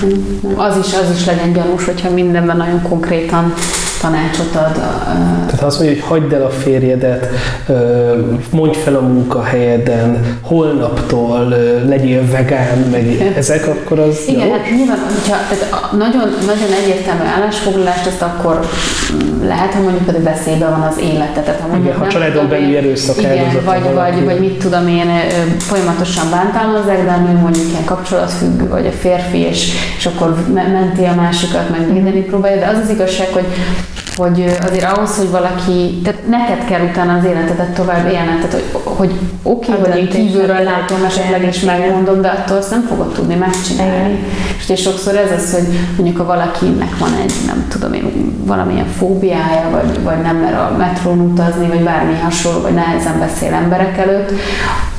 Az 0.55 0.77
is, 0.77 0.93
az 0.93 1.15
is 1.15 1.25
legyen 1.25 1.53
gyanús, 1.53 1.85
hogyha 1.85 2.09
mindenben 2.09 2.57
nagyon 2.57 2.81
konkrétan 2.81 3.53
tanácsot 4.01 4.55
ad. 4.55 4.73
Tehát 5.45 5.63
azt 5.63 5.79
mondja, 5.79 5.95
hogy 5.95 6.05
hagyd 6.07 6.33
el 6.33 6.45
a 6.45 6.49
férjedet, 6.49 7.27
mondj 8.51 8.77
fel 8.77 8.95
a 8.95 9.01
munkahelyeden, 9.01 10.37
holnaptól 10.41 11.47
legyél 11.87 12.29
vegán, 12.31 12.77
meg 12.91 13.33
ezek, 13.37 13.67
akkor 13.67 13.99
az 13.99 14.23
Igen, 14.27 14.47
jó? 14.47 14.51
hát 14.51 14.69
nyilván, 14.75 14.97
hogyha 14.97 15.35
tehát 15.49 15.91
nagyon, 15.91 16.35
nagyon 16.45 16.71
egyértelmű 16.83 17.23
állásfoglalást, 17.35 18.05
azt 18.05 18.21
akkor 18.21 18.59
lehet, 19.43 19.73
hogy 19.73 19.83
mondjuk 19.83 20.05
pedig 20.05 20.23
veszélyben 20.23 20.69
van 20.69 20.81
az 20.81 20.97
élete. 20.99 21.41
Tehát, 21.41 21.59
ha, 21.59 21.77
igen, 21.77 21.97
ha 21.97 22.07
családon 22.07 22.49
belül 22.49 22.75
erőszak 22.75 23.17
Igen, 23.17 23.63
vagy, 23.65 23.93
vagy, 23.93 24.23
vagy 24.25 24.39
mit 24.39 24.57
tudom 24.59 24.87
én, 24.87 25.09
folyamatosan 25.57 26.29
bántalmazzák, 26.29 27.05
de 27.05 27.15
nő 27.15 27.39
mondjuk 27.39 27.65
ilyen 27.69 27.85
kapcsolatfüggő, 27.85 28.67
vagy 28.67 28.85
a 28.85 28.91
férfi, 28.91 29.37
és, 29.37 29.71
és 30.05 30.11
akkor 30.11 30.35
menti 30.53 31.03
a 31.03 31.15
másikat, 31.15 31.69
meg 31.69 31.93
védeni 31.93 32.21
próbálja, 32.21 32.59
de 32.59 32.67
az 32.67 32.79
az 32.83 32.89
igazság, 32.89 33.27
hogy 33.27 33.45
hogy 34.15 34.55
azért 34.67 34.83
ahhoz, 34.83 35.17
hogy 35.17 35.29
valaki, 35.29 36.01
tehát 36.03 36.27
neked 36.27 36.65
kell 36.65 36.81
utána 36.89 37.17
az 37.17 37.25
életedet 37.25 37.73
tovább 37.73 38.05
élned, 38.05 38.35
tehát 38.35 38.53
hogy, 38.53 38.81
hogy 38.83 39.11
oké, 39.43 39.71
okay, 39.71 39.91
hogy 39.91 39.99
én 39.99 40.09
kívülről 40.09 40.63
látom, 40.63 41.03
esetleg 41.05 41.47
is 41.47 41.59
megmondom, 41.59 42.21
de 42.21 42.27
attól 42.27 42.57
azt 42.57 42.71
nem 42.71 42.85
fogod 42.89 43.13
tudni 43.13 43.35
megcsinálni. 43.35 44.19
És 44.57 44.63
ugye 44.63 44.75
sokszor 44.75 45.15
ez 45.15 45.31
az, 45.31 45.53
hogy 45.53 45.67
mondjuk 45.95 46.17
ha 46.17 46.25
valakinek 46.25 46.97
van 46.97 47.13
egy, 47.23 47.33
nem 47.45 47.65
tudom 47.69 47.93
én, 47.93 48.35
valamilyen 48.45 48.87
fóbiája, 48.87 49.69
vagy, 49.71 50.03
vagy 50.03 50.21
nem 50.21 50.35
mer 50.35 50.53
a 50.53 50.75
metrón 50.77 51.19
utazni, 51.19 51.67
vagy 51.67 51.83
bármi 51.83 52.19
hasonló, 52.19 52.61
vagy 52.61 52.73
nehezen 52.73 53.19
beszél 53.19 53.53
emberek 53.53 53.97
előtt, 53.97 54.31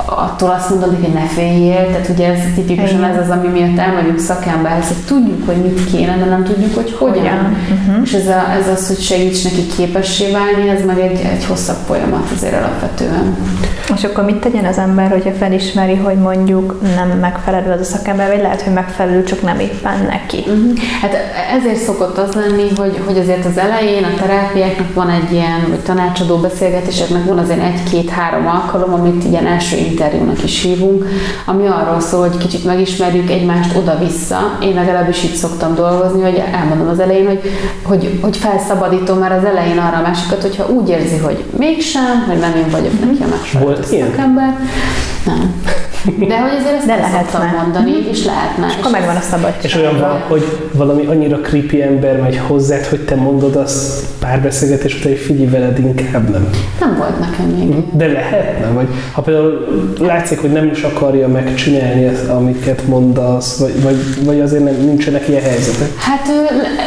attól 0.09 0.49
azt 0.49 0.69
mondod, 0.69 0.95
hogy 0.99 1.13
ne 1.13 1.25
féljél, 1.25 1.87
tehát 1.87 2.09
ugye 2.09 2.27
ez 2.27 2.39
tipikusan 2.55 3.03
ez 3.03 3.17
az, 3.17 3.29
ami 3.29 3.47
miatt 3.47 3.77
elmegyünk 3.77 4.19
szakemberhez, 4.19 4.87
hogy 4.87 5.05
tudjuk, 5.05 5.45
hogy 5.45 5.55
mit 5.55 5.91
kéne, 5.91 6.17
de 6.17 6.25
nem 6.25 6.43
tudjuk, 6.43 6.75
hogy 6.75 6.95
hogyan. 6.99 7.15
hogyan. 7.15 7.57
Uh-huh. 7.71 8.03
És 8.03 8.13
ez, 8.13 8.27
a, 8.27 8.51
ez 8.59 8.67
az, 8.67 8.87
hogy 8.87 8.99
segíts 8.99 9.43
neki 9.43 9.65
képessé 9.77 10.31
válni, 10.31 10.69
ez 10.69 10.85
meg 10.85 10.99
egy, 10.99 11.19
egy 11.19 11.45
hosszabb 11.45 11.77
folyamat 11.85 12.31
azért 12.35 12.53
alapvetően. 12.53 13.37
És 13.97 14.03
akkor 14.03 14.23
mit 14.23 14.35
tegyen 14.35 14.65
az 14.65 14.77
ember, 14.77 15.09
hogyha 15.09 15.31
felismeri, 15.31 15.95
hogy 15.95 16.15
mondjuk 16.15 16.81
nem 16.95 17.09
megfelelő 17.19 17.71
az 17.71 17.79
a 17.79 17.83
szakember, 17.83 18.27
vagy 18.27 18.41
lehet, 18.41 18.61
hogy 18.61 18.73
megfelelő, 18.73 19.23
csak 19.23 19.41
nem 19.41 19.59
éppen 19.59 20.07
neki? 20.09 20.37
Uh-huh. 20.37 20.77
Hát 21.01 21.15
ezért 21.57 21.79
szokott 21.79 22.17
az 22.17 22.33
lenni, 22.33 22.69
hogy, 22.75 23.01
hogy 23.05 23.17
azért 23.17 23.45
az 23.45 23.57
elején 23.57 24.03
a 24.03 24.21
terápiáknak 24.21 24.93
van 24.93 25.09
egy 25.09 25.31
ilyen, 25.31 25.65
vagy 25.69 25.79
tanácsadó 25.79 26.37
beszélgetéseknek 26.37 27.25
van 27.25 27.37
azért 27.37 27.63
egy-két-három 27.63 28.47
alkalom, 28.47 28.93
amit 28.93 29.23
ilyen 29.23 29.47
első 29.47 29.77
interjúnak 29.77 30.43
is 30.43 30.61
hívunk, 30.61 31.05
ami 31.45 31.67
arról 31.67 31.99
szól, 31.99 32.27
hogy 32.27 32.37
kicsit 32.37 32.65
megismerjük 32.65 33.29
egymást 33.29 33.75
oda-vissza. 33.75 34.57
Én 34.61 34.73
legalábbis 34.73 35.23
így 35.23 35.35
szoktam 35.35 35.75
dolgozni, 35.75 36.21
hogy 36.21 36.43
elmondom 36.53 36.87
az 36.87 36.99
elején, 36.99 37.27
hogy, 37.27 37.41
hogy, 37.83 38.19
hogy 38.21 38.37
felszabadítom 38.37 39.17
már 39.17 39.31
az 39.31 39.43
elején 39.43 39.77
arra 39.77 39.97
a 39.97 40.01
másikat, 40.01 40.41
hogyha 40.41 40.69
úgy 40.69 40.89
érzi, 40.89 41.17
hogy 41.17 41.43
mégsem, 41.57 42.25
hogy 42.27 42.39
nem 42.39 42.55
én 42.55 42.69
vagyok 42.69 42.99
neki 42.99 43.23
a 43.23 43.27
megfelelő 43.91 44.11
szakember. 44.11 44.57
Nem. 45.25 45.61
De 46.03 46.39
hogy 46.39 46.51
azért 46.59 46.75
ezt 46.75 46.85
De 46.85 46.95
lehetne. 46.95 47.55
mondani, 47.61 47.91
mm-hmm. 47.91 48.09
és 48.09 48.25
lehetne. 48.25 48.67
És 48.67 48.73
akkor 48.79 48.91
megvan 48.91 49.15
a 49.15 49.19
szabadság. 49.19 49.63
És 49.63 49.75
olyan 49.75 49.99
van, 49.99 50.19
hogy 50.27 50.43
valami 50.71 51.05
annyira 51.05 51.37
creepy 51.37 51.81
ember 51.81 52.21
megy 52.21 52.41
hozzád, 52.47 52.85
hogy 52.85 52.99
te 52.99 53.15
mondod 53.15 53.55
azt 53.55 54.05
pár 54.19 54.41
beszélgetés 54.41 54.99
után, 54.99 55.11
hogy 55.11 55.21
figyelj 55.21 55.49
veled 55.49 55.79
inkább 55.79 56.29
nem. 56.29 56.49
Nem 56.79 56.95
volt 56.97 57.19
nekem 57.19 57.45
még. 57.45 57.67
Mhm. 57.67 57.97
De 57.97 58.07
lehetne, 58.07 58.67
vagy 58.67 58.87
ha 59.11 59.21
például 59.21 59.67
látszik, 59.99 60.39
hogy 60.39 60.51
nem 60.51 60.67
is 60.67 60.81
akarja 60.83 61.27
megcsinálni 61.27 62.05
ezt, 62.05 62.27
amiket 62.27 62.87
mondasz, 62.87 63.57
vagy, 63.57 63.81
vagy, 63.83 64.25
vagy 64.25 64.39
azért 64.39 64.63
nem, 64.63 64.75
nincsenek 64.75 65.27
ilyen 65.27 65.41
helyzetek? 65.41 65.97
Hát 65.97 66.27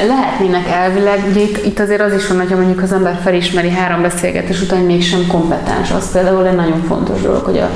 lehetnének 0.06 0.68
elvileg, 0.68 1.18
ugye 1.30 1.40
itt, 1.64 1.78
azért 1.78 2.00
az 2.00 2.12
is 2.12 2.26
van, 2.26 2.38
hogyha 2.38 2.56
mondjuk 2.56 2.82
az 2.82 2.92
ember 2.92 3.18
felismeri 3.22 3.70
három 3.70 4.02
beszélgetés 4.02 4.62
után, 4.62 4.80
mégsem 4.80 5.26
kompetens. 5.28 5.90
Az 5.90 6.12
például 6.12 6.46
egy 6.46 6.54
nagyon 6.54 6.82
fontos 6.88 7.20
dolog, 7.22 7.44
hogy 7.44 7.58
a, 7.58 7.68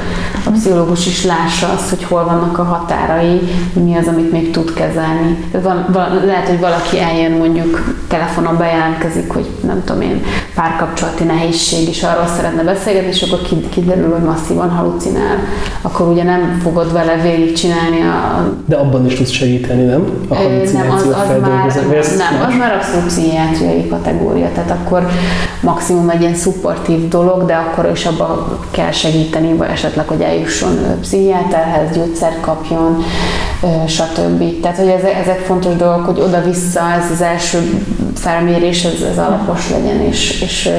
a 0.44 0.50
pszichológus 0.50 1.06
is 1.06 1.23
lássa 1.24 1.68
azt, 1.76 1.88
hogy 1.88 2.04
hol 2.04 2.24
vannak 2.24 2.58
a 2.58 2.62
határai, 2.62 3.40
mi 3.72 3.96
az, 3.96 4.06
amit 4.06 4.32
még 4.32 4.50
tud 4.50 4.72
kezelni. 4.72 5.48
Van, 5.62 5.86
van, 5.92 6.24
lehet, 6.24 6.48
hogy 6.48 6.60
valaki 6.60 7.00
eljön 7.00 7.32
mondjuk 7.32 7.94
telefonon 8.08 8.56
bejelentkezik, 8.56 9.32
hogy 9.32 9.46
nem 9.66 9.82
tudom 9.84 10.02
én, 10.02 10.22
párkapcsolati 10.54 11.24
nehézség, 11.24 11.88
és 11.88 12.02
arról 12.02 12.26
szeretne 12.36 12.62
beszélgetni, 12.62 13.08
és 13.08 13.22
akkor 13.22 13.40
kiderül, 13.68 14.12
hogy 14.12 14.22
masszívan 14.22 14.70
halucinál. 14.70 15.38
Akkor 15.82 16.08
ugye 16.08 16.22
nem 16.22 16.58
fogod 16.62 16.92
vele 16.92 17.16
végigcsinálni 17.22 18.00
a... 18.00 18.44
De 18.66 18.76
abban 18.76 19.06
is 19.06 19.14
tudsz 19.14 19.30
segíteni, 19.30 19.84
nem? 19.84 20.04
A 20.28 20.34
nem, 20.72 20.90
az, 20.90 21.02
az 21.02 21.40
már, 21.40 21.72
nem, 22.16 22.46
az 22.48 22.54
már 22.58 22.72
abszolút 22.74 23.06
pszichiátriai 23.06 23.88
kategória, 23.88 24.50
tehát 24.54 24.70
akkor 24.70 25.06
maximum 25.60 26.08
egy 26.08 26.20
ilyen 26.20 26.34
szupportív 26.34 27.08
dolog, 27.08 27.44
de 27.46 27.54
akkor 27.54 27.90
is 27.92 28.04
abban 28.04 28.58
kell 28.70 28.90
segíteni, 28.90 29.52
vagy 29.56 29.68
esetleg, 29.70 30.08
hogy 30.08 30.20
eljusson 30.20 30.78
pszichiáterhez, 31.14 31.96
gyógyszert 31.96 32.40
kapjon, 32.40 33.04
stb. 33.86 34.60
Tehát, 34.60 34.76
hogy 34.76 34.88
ezek 35.22 35.38
fontos 35.38 35.76
dolgok, 35.76 36.04
hogy 36.04 36.20
oda-vissza 36.20 36.80
ez 36.80 37.10
az 37.10 37.20
első 37.20 37.84
felmérés, 38.14 38.84
ez, 38.84 39.00
ez 39.10 39.18
alapos 39.18 39.70
legyen, 39.70 40.00
és, 40.00 40.40
és 40.40 40.70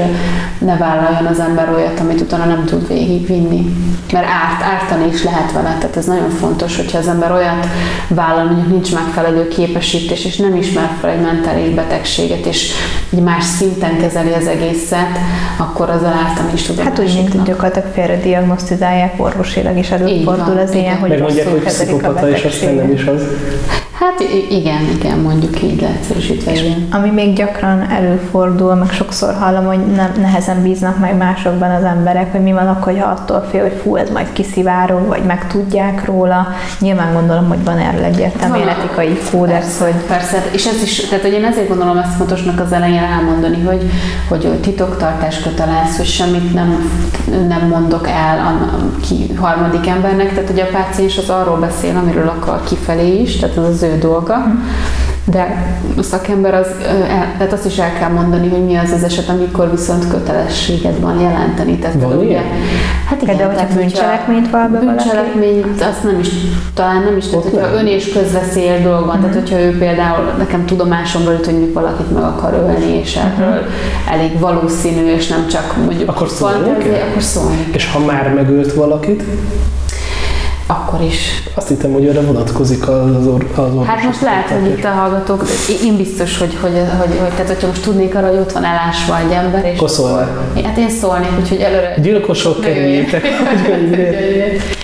ne 0.59 0.77
vállaljon 0.77 1.25
az 1.25 1.39
ember 1.39 1.69
olyat, 1.75 1.99
amit 1.99 2.21
utána 2.21 2.45
nem 2.45 2.65
tud 2.65 2.87
végigvinni. 2.87 3.75
Mert 4.11 4.25
árt, 4.25 4.73
ártani 4.73 5.13
is 5.13 5.23
lehet 5.23 5.51
vele, 5.51 5.75
tehát 5.79 5.97
ez 5.97 6.05
nagyon 6.05 6.29
fontos, 6.29 6.75
hogyha 6.75 6.97
az 6.97 7.07
ember 7.07 7.31
olyat 7.31 7.67
vállal, 8.07 8.45
mondjuk 8.45 8.69
nincs 8.69 8.93
megfelelő 8.93 9.47
képesítés, 9.47 10.25
és 10.25 10.35
nem 10.35 10.55
ismer 10.55 10.89
fel 11.01 11.09
egy 11.09 11.21
mentális 11.21 11.73
betegséget, 11.73 12.45
és 12.45 12.71
egy 13.09 13.19
más 13.19 13.43
szinten 13.43 13.97
kezeli 13.97 14.33
az 14.33 14.47
egészet, 14.47 15.17
akkor 15.57 15.89
az 15.89 16.03
ártani 16.03 16.51
is 16.53 16.61
tud. 16.61 16.79
Hát 16.79 16.99
úgy, 16.99 17.13
mint 17.15 17.45
gyakorlatilag 17.45 17.87
félre 17.93 18.17
diagnosztizálják 18.17 19.13
orvosilag 19.17 19.77
is 19.77 19.91
előfordul 20.31 20.59
az 20.59 20.73
ilyen, 20.73 20.97
hogy 20.97 21.09
Megmondják, 21.09 21.47
hogy 21.47 21.59
pszichopata, 21.63 22.29
és 22.29 22.43
aztán 22.43 22.73
nem 22.73 22.91
is 22.91 23.05
az. 23.05 23.23
Hát 23.99 24.19
igen, 24.49 24.81
igen, 24.95 25.17
mondjuk 25.17 25.63
így 25.63 25.81
leegyszerűsítve. 25.81 26.51
Igen. 26.51 26.87
Ami 26.91 27.09
még 27.09 27.35
gyakran 27.35 27.89
előfordul, 27.89 28.75
meg 28.75 28.91
sokszor 28.91 29.33
hallom, 29.33 29.65
hogy 29.65 29.85
nem, 29.85 30.11
nehezen 30.19 30.61
bíznak 30.61 30.99
meg 30.99 31.17
másokban 31.17 31.71
az 31.71 31.83
emberek, 31.83 32.31
hogy 32.31 32.41
mi 32.41 32.51
van 32.51 32.67
akkor, 32.67 32.99
ha 32.99 33.07
attól 33.07 33.47
fél, 33.51 33.61
hogy 33.61 33.79
fú, 33.83 33.95
ez 33.95 34.09
majd 34.09 34.33
kiszivárog, 34.33 35.07
vagy 35.07 35.23
megtudják 35.23 36.05
róla. 36.05 36.47
Nyilván 36.79 37.13
gondolom, 37.13 37.47
hogy 37.47 37.63
van 37.63 37.77
erről 37.77 38.03
egyértelmű 38.03 38.59
etikai 38.59 39.17
kódex, 39.31 39.65
persze, 39.65 39.83
hogy... 39.83 39.93
Persze, 39.93 40.43
és 40.51 40.65
ez 40.65 40.81
is, 40.81 41.07
tehát 41.07 41.23
hogy 41.23 41.33
én 41.33 41.45
ezért 41.45 41.67
gondolom 41.67 41.97
ezt 41.97 42.15
fontosnak 42.15 42.59
az 42.59 42.71
elején 42.71 43.03
elmondani, 43.03 43.61
hogy, 43.61 43.89
hogy 44.27 44.59
titoktartás 44.61 45.39
kötelez, 45.39 45.97
hogy 45.97 46.05
semmit 46.05 46.53
nem, 46.53 46.89
nem 47.47 47.67
mondok 47.67 48.07
el 48.07 48.39
a 48.39 48.79
ki, 49.07 49.33
harmadik 49.35 49.87
embernek, 49.87 50.33
tehát 50.33 50.49
hogy 50.49 50.59
a 50.59 50.77
páciens 50.77 51.17
az 51.17 51.29
arról 51.29 51.57
beszél, 51.57 51.95
amiről 51.97 52.27
akar 52.27 52.63
kifelé 52.63 53.21
is, 53.21 53.35
tehát 53.35 53.57
az 53.57 53.67
az 53.67 53.83
ő 53.85 53.97
dolga, 53.97 54.45
de 55.25 55.73
a 55.97 56.01
szakember 56.01 56.53
az, 56.53 56.67
tehát 57.37 57.53
azt 57.53 57.65
is 57.65 57.77
el 57.77 57.93
kell 57.93 58.09
mondani, 58.09 58.49
hogy 58.49 58.65
mi 58.65 58.75
az 58.75 58.91
az 58.91 59.03
eset, 59.03 59.29
amikor 59.29 59.71
viszont 59.71 60.07
kötelességed 60.07 60.99
van 60.99 61.19
jelenteni. 61.19 61.77
Tehát 61.77 62.01
van 62.01 62.17
ugye, 62.17 62.41
Hát 63.09 63.21
igen, 63.21 63.37
de 63.37 63.45
hogyha 63.45 63.67
bűncselekményt 63.75 64.49
val 64.49 64.67
be 64.67 64.79
Bűncselekményt, 64.79 65.81
azt 65.81 66.03
nem 66.03 66.19
is, 66.19 66.29
talán 66.73 67.03
nem 67.03 67.17
is, 67.17 67.27
tehát 67.27 67.43
hogyha 67.43 67.73
ön 67.73 67.87
és 67.87 68.11
közveszély 68.13 68.81
dolga 68.83 69.05
van, 69.05 69.19
tehát 69.19 69.35
hogyha 69.35 69.59
ő 69.59 69.77
például, 69.77 70.33
nekem 70.37 70.65
tudomásomból 70.65 71.35
hogy 71.35 71.45
mondjuk 71.53 71.73
valakit 71.73 72.13
meg 72.13 72.23
akar 72.23 72.53
ölni, 72.53 72.99
és 72.99 73.15
erről 73.15 73.65
elég 74.11 74.39
valószínű, 74.39 75.13
és 75.13 75.27
nem 75.27 75.47
csak 75.47 75.75
mondjuk 75.85 76.09
akkor 76.09 76.29
szólni, 76.29 76.69
akkor 77.09 77.21
szólni. 77.21 77.67
És 77.71 77.91
ha 77.91 77.99
már 77.99 78.33
megölt 78.33 78.73
valakit? 78.73 79.23
Akkor 80.67 81.01
is. 81.01 81.43
Azt 81.53 81.67
hittem, 81.67 81.91
hogy 81.91 82.07
arra 82.07 82.21
vonatkozik 82.21 82.87
az, 82.87 83.27
or, 83.27 83.45
az 83.51 83.57
orvos. 83.57 83.87
Hát 83.87 84.03
most 84.03 84.21
lehet, 84.21 84.49
hogy 84.49 84.65
itt 84.67 84.83
a 84.83 84.89
hallgatók, 84.89 85.43
én 85.83 85.97
biztos, 85.97 86.37
hogy, 86.37 86.57
hogy, 86.61 86.71
hogy, 86.99 87.19
hogy 87.19 87.29
tehát 87.29 87.47
hogyha 87.47 87.67
most 87.67 87.81
tudnék 87.81 88.15
arra, 88.15 88.27
hogy 88.27 88.37
ott 88.37 88.51
van 88.51 88.63
elásva 88.63 89.19
egy 89.19 89.31
ember, 89.31 89.65
és... 89.65 89.77
Koszolva. 89.77 90.27
Hát 90.63 90.77
én 90.77 90.89
szólnék, 90.89 91.31
úgyhogy 91.39 91.59
előre... 91.59 91.95
Gyilkosok 92.01 92.61
kerüljétek. 92.61 93.23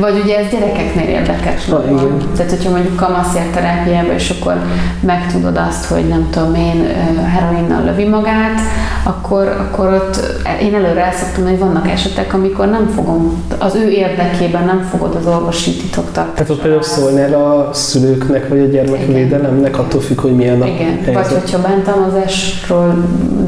Vagy 0.00 0.20
ugye 0.24 0.38
ez 0.38 0.50
gyerekeknél 0.50 1.08
érdekes. 1.08 1.68
Ha, 1.70 1.84
igen. 1.84 2.18
Tehát, 2.36 2.50
hogyha 2.50 2.70
mondjuk 2.70 2.96
kamaszért 2.96 3.52
terápiába, 3.52 4.12
és 4.12 4.30
akkor 4.30 4.54
megtudod 5.00 5.56
azt, 5.68 5.84
hogy 5.84 6.08
nem 6.08 6.28
tudom 6.30 6.54
én, 6.54 6.86
heroinnal 7.34 7.84
lövi 7.84 8.08
magát, 8.08 8.60
akkor, 9.02 9.46
akkor 9.46 9.92
ott 9.92 10.20
én 10.62 10.74
előre 10.74 11.04
el 11.04 11.12
szoktam, 11.12 11.44
hogy 11.44 11.58
vannak 11.58 11.88
esetek, 11.88 12.34
amikor 12.34 12.66
nem 12.70 12.88
fogom, 12.94 13.44
az 13.58 13.74
ő 13.74 13.88
érdekében 13.88 14.64
nem 14.64 14.88
fogod 14.90 15.14
az 15.14 15.26
orvosi 15.26 15.70
titoktartást. 15.76 16.34
Tehát 16.34 16.50
ott 16.50 16.60
például 16.60 16.82
szólnál 16.82 17.34
a 17.34 17.72
szülőknek, 17.72 18.48
vagy 18.48 18.60
a 18.60 18.64
gyermekvédelemnek, 18.64 19.78
attól 19.78 20.00
függ, 20.00 20.20
hogy 20.20 20.34
milyen 20.34 20.62
a 20.62 20.66
Igen, 20.66 20.94
helyzet. 21.04 21.14
vagy 21.14 21.40
hogyha 21.40 21.58
bántalmazásról 21.60 22.94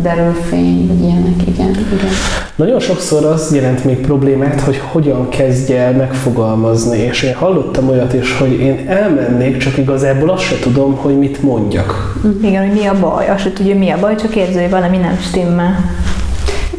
derül 0.02 0.32
fény, 0.48 0.86
vagy 0.86 1.00
ilyenek, 1.02 1.46
igen, 1.46 1.68
igen. 1.68 2.10
Nagyon 2.54 2.80
sokszor 2.80 3.24
az 3.24 3.54
jelent 3.54 3.84
még 3.84 4.00
problémát, 4.00 4.60
hogy 4.60 4.82
hogyan 4.92 5.28
kezdje 5.28 5.80
el 5.80 5.92
megfogalmazni, 6.38 6.98
és 6.98 7.22
én 7.22 7.34
hallottam 7.34 7.88
olyat 7.88 8.14
is, 8.14 8.38
hogy 8.38 8.52
én 8.52 8.84
elmennék, 8.88 9.56
csak 9.56 9.76
igazából 9.76 10.30
azt 10.30 10.42
se 10.42 10.58
tudom, 10.58 10.96
hogy 10.96 11.18
mit 11.18 11.42
mondjak. 11.42 12.14
Igen, 12.42 12.66
hogy 12.66 12.80
mi 12.80 12.86
a 12.86 12.98
baj, 13.00 13.28
azt 13.28 13.42
se 13.42 13.52
tudja, 13.52 13.74
mi 13.74 13.90
a 13.90 13.98
baj, 13.98 14.14
csak 14.14 14.36
érző, 14.36 14.60
hogy 14.60 14.70
valami 14.70 14.96
nem 14.96 15.18
stimmel. 15.20 15.76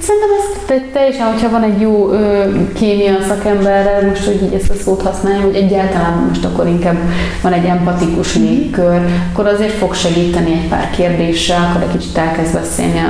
Szerintem 0.02 0.30
ez 0.40 0.82
teljesen, 0.94 1.26
hogyha 1.32 1.50
van 1.50 1.64
egy 1.64 1.82
jó 1.82 2.10
ö, 2.12 2.44
kémia 2.74 3.18
szakemberrel, 3.28 4.08
most, 4.08 4.26
hogy 4.26 4.42
így 4.44 4.54
ezt 4.54 4.70
a 4.70 4.74
szót 4.84 5.02
használja, 5.02 5.42
hogy 5.42 5.56
egyáltalán 5.56 6.14
most 6.28 6.46
akkor 6.46 6.68
inkább 6.68 6.98
van 7.42 7.54
egy 7.54 7.66
empatikus 7.66 8.34
mhm. 8.34 8.44
légkör, 8.44 9.00
akkor 9.32 9.48
azért 9.48 9.72
fog 9.72 9.94
segíteni 9.94 10.52
egy 10.52 10.68
pár 10.70 10.90
kérdéssel, 10.90 11.70
akkor 11.70 11.82
egy 11.82 11.98
kicsit 11.98 12.18
elkezd 12.18 12.54
beszélni 12.54 13.00
a, 13.00 13.10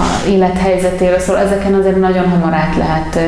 a 0.00 0.28
élethelyzetéről, 0.28 1.18
szóval 1.18 1.42
ezeken 1.42 1.74
azért 1.74 2.00
nagyon 2.00 2.28
hamar 2.28 2.52
át 2.52 2.76
lehet 2.76 3.18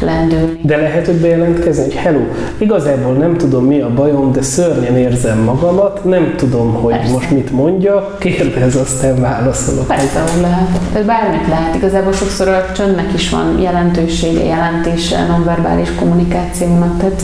lendülni. 0.00 0.60
De 0.62 0.76
lehet, 0.76 1.06
hogy 1.06 1.20
bejelentkezni, 1.20 1.82
hogy 1.82 1.94
hello, 1.94 2.20
igazából 2.58 3.12
nem 3.12 3.36
tudom 3.36 3.64
mi 3.64 3.80
a 3.80 3.90
bajom, 3.94 4.32
de 4.32 4.42
szörnyen 4.42 4.96
érzem 4.96 5.38
magamat, 5.38 6.04
nem 6.04 6.34
tudom, 6.36 6.74
hogy 6.74 6.96
Persze. 6.96 7.12
most 7.12 7.30
mit 7.30 7.50
mondja, 7.50 8.16
kérdez, 8.18 8.76
aztán 8.76 9.20
válaszolok. 9.20 9.86
Persze, 9.86 10.20
hogy 10.32 10.40
lehet. 10.40 10.68
Tehát 10.92 11.06
bármit 11.06 11.48
lehet. 11.48 11.74
Igazából 11.74 12.12
sokszor 12.12 12.48
a 12.68 12.72
csöndnek 12.72 13.12
is 13.14 13.30
van 13.30 13.60
jelentősége, 13.60 14.44
jelentése 14.44 15.26
nonverbális 15.26 15.88
kommunikációnak, 15.98 16.98
tehát 16.98 17.22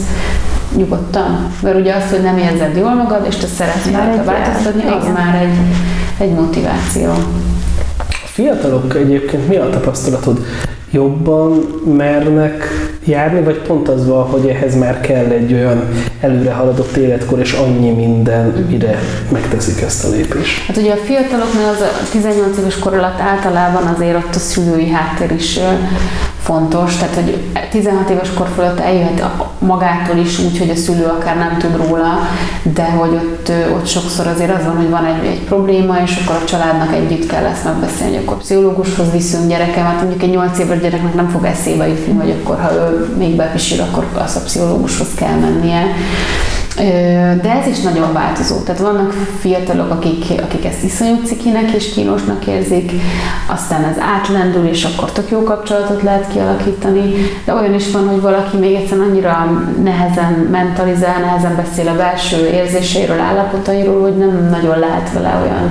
nyugodtan. 0.77 1.53
Mert 1.63 1.79
ugye 1.79 1.95
az, 1.95 2.11
hogy 2.11 2.23
nem 2.23 2.39
érzed 2.39 2.77
jól 2.77 2.95
magad, 2.95 3.27
és 3.29 3.37
te 3.37 3.47
szeretnél 3.47 4.05
rajta 4.05 4.25
változtatni, 4.25 4.83
az 4.83 5.03
igen. 5.03 5.13
már 5.13 5.43
egy, 5.43 5.59
egy 6.19 6.33
motiváció. 6.33 7.11
A 7.99 8.27
fiatalok 8.27 8.97
egyébként 8.97 9.49
mi 9.49 9.57
a 9.57 9.71
tapasztalatod? 9.71 10.45
Jobban 10.91 11.67
mernek 11.97 12.65
járni, 13.05 13.41
vagy 13.41 13.59
pont 13.59 13.89
az 13.89 14.07
van, 14.07 14.25
hogy 14.25 14.47
ehhez 14.47 14.77
már 14.77 15.01
kell 15.01 15.25
egy 15.25 15.53
olyan 15.53 15.89
előre 16.21 16.53
haladott 16.53 16.97
életkor, 16.97 17.39
és 17.39 17.53
annyi 17.53 17.91
minden, 17.91 18.67
mire 18.71 18.99
megteszik 19.33 19.81
ezt 19.81 20.05
a 20.05 20.09
lépést? 20.09 20.67
Hát 20.67 20.77
ugye 20.77 20.93
a 20.93 20.97
fiataloknál 20.97 21.69
az 21.75 21.81
a 21.81 22.09
18 22.11 22.59
éves 22.59 22.79
kor 22.79 22.95
alatt 22.95 23.21
általában 23.21 23.87
azért 23.87 24.17
ott 24.17 24.35
a 24.35 24.39
szülői 24.39 24.89
háttér 24.89 25.31
is 25.31 25.59
fontos, 26.49 26.97
tehát 26.97 27.15
hogy 27.15 27.51
16 27.71 28.11
éves 28.11 28.33
kor 28.35 28.49
fölött 28.55 28.81
eljöhet 28.81 29.25
magától 29.59 30.17
is 30.17 30.39
úgy, 30.39 30.59
hogy 30.59 30.71
a 30.71 30.77
szülő 30.77 31.05
akár 31.05 31.37
nem 31.37 31.57
tud 31.59 31.77
róla, 31.77 32.19
de 32.63 32.85
hogy 32.85 33.11
ott, 33.11 33.53
ott 33.75 33.87
sokszor 33.87 34.27
azért 34.27 34.57
az 34.59 34.65
van, 34.65 34.77
hogy 34.77 34.91
van 34.91 35.05
egy, 35.05 35.27
egy 35.27 35.41
probléma, 35.41 35.97
és 36.05 36.21
akkor 36.23 36.37
a 36.43 36.45
családnak 36.45 36.95
együtt 36.95 37.27
kell 37.27 37.45
ezt 37.45 37.65
megbeszélni, 37.65 38.17
akkor 38.17 38.37
pszichológushoz 38.37 39.11
viszünk 39.13 39.49
gyerekemet, 39.49 40.01
mondjuk 40.01 40.23
egy 40.23 40.31
8 40.31 40.59
éves 40.59 40.81
gyereknek 40.81 41.15
nem 41.15 41.29
fog 41.29 41.45
eszébe 41.45 41.89
jutni, 41.89 42.13
hogy 42.13 42.31
akkor 42.31 42.61
ha 42.61 42.73
ő 42.73 43.15
még 43.19 43.37
bepisír, 43.37 43.81
akkor 43.81 44.07
az 44.25 44.37
a 44.37 44.41
pszichológushoz 44.41 45.09
kell 45.15 45.35
mennie. 45.35 45.83
De 47.43 47.61
ez 47.61 47.67
is 47.67 47.81
nagyon 47.81 48.13
változó. 48.13 48.57
Tehát 48.63 48.81
vannak 48.81 49.13
fiatalok, 49.41 49.91
akik, 49.91 50.25
akik 50.43 50.65
ezt 50.65 50.85
iszonyú 50.85 51.23
cikinek 51.25 51.71
és 51.71 51.93
kínosnak 51.93 52.47
érzik, 52.47 52.93
aztán 53.47 53.85
ez 53.85 53.97
átlendül, 53.99 54.67
és 54.67 54.85
akkor 54.85 55.13
tök 55.13 55.31
jó 55.31 55.43
kapcsolatot 55.43 56.03
lehet 56.03 56.29
kialakítani, 56.33 57.13
de 57.45 57.55
olyan 57.55 57.75
is 57.75 57.91
van, 57.91 58.09
hogy 58.09 58.21
valaki 58.21 58.57
még 58.57 58.75
egyszerűen 58.75 59.09
annyira 59.09 59.63
nehezen 59.83 60.33
mentalizál, 60.51 61.21
nehezen 61.21 61.57
beszél 61.57 61.89
a 61.89 61.97
belső 61.97 62.47
érzéseiről, 62.47 63.21
állapotairól, 63.21 64.01
hogy 64.01 64.17
nem 64.17 64.49
nagyon 64.51 64.79
lehet 64.79 65.13
vele 65.13 65.41
olyan 65.43 65.71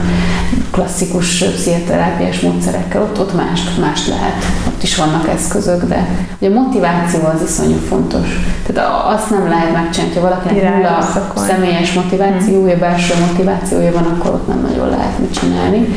klasszikus 0.71 1.43
pszichoterápiás 1.43 2.39
módszerekkel, 2.39 3.01
ott, 3.01 3.19
ott 3.19 3.33
mást, 3.33 3.79
mást 3.79 4.07
lehet. 4.07 4.43
Is 4.87 4.95
vannak 4.95 5.27
eszközök, 5.27 5.83
de 5.83 6.07
ugye 6.39 6.49
a 6.49 6.61
motiváció 6.61 7.19
az 7.33 7.41
iszonyú 7.47 7.77
fontos. 7.89 8.27
Tehát 8.65 8.91
azt 9.13 9.29
nem 9.29 9.47
lehet 9.47 9.73
megcsinálni, 9.73 10.15
ha 10.15 10.21
valakinek 10.21 10.75
nulla 10.75 11.07
személyes 11.35 11.93
motivációja, 11.93 12.71
hmm. 12.71 12.79
belső 12.79 13.13
motivációja 13.27 13.91
van, 13.91 14.03
akkor 14.03 14.31
ott 14.31 14.47
nem 14.47 14.61
nagyon 14.61 14.89
lehet 14.89 15.19
mit 15.19 15.39
csinálni. 15.39 15.95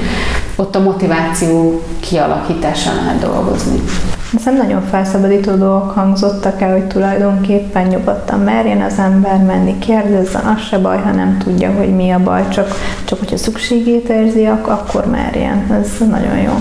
Ott 0.57 0.77
a 0.77 0.81
motiváció 0.81 1.83
kialakításán 2.01 2.95
lehet 2.95 3.19
dolgozni. 3.19 3.83
Hiszem 4.31 4.57
nagyon 4.57 4.83
felszabadító 4.91 5.55
dolgok 5.55 5.91
hangzottak 5.91 6.61
el, 6.61 6.73
hogy 6.73 6.87
tulajdonképpen 6.87 7.87
nyugodtan 7.87 8.41
merjen 8.41 8.81
az 8.83 8.99
ember 8.99 9.39
menni, 9.39 9.79
kérdezzen, 9.79 10.45
az 10.45 10.63
se 10.63 10.79
baj, 10.79 10.99
ha 10.99 11.11
nem 11.11 11.39
tudja, 11.39 11.73
hogy 11.73 11.95
mi 11.97 12.11
a 12.11 12.19
baj, 12.19 12.49
csak, 12.49 12.69
csak 13.05 13.19
hogyha 13.19 13.37
szükségét 13.37 14.09
érzi, 14.09 14.47
akkor 14.47 15.07
merjen. 15.07 15.81
Ez 15.83 16.09
nagyon 16.09 16.37
jó. 16.37 16.53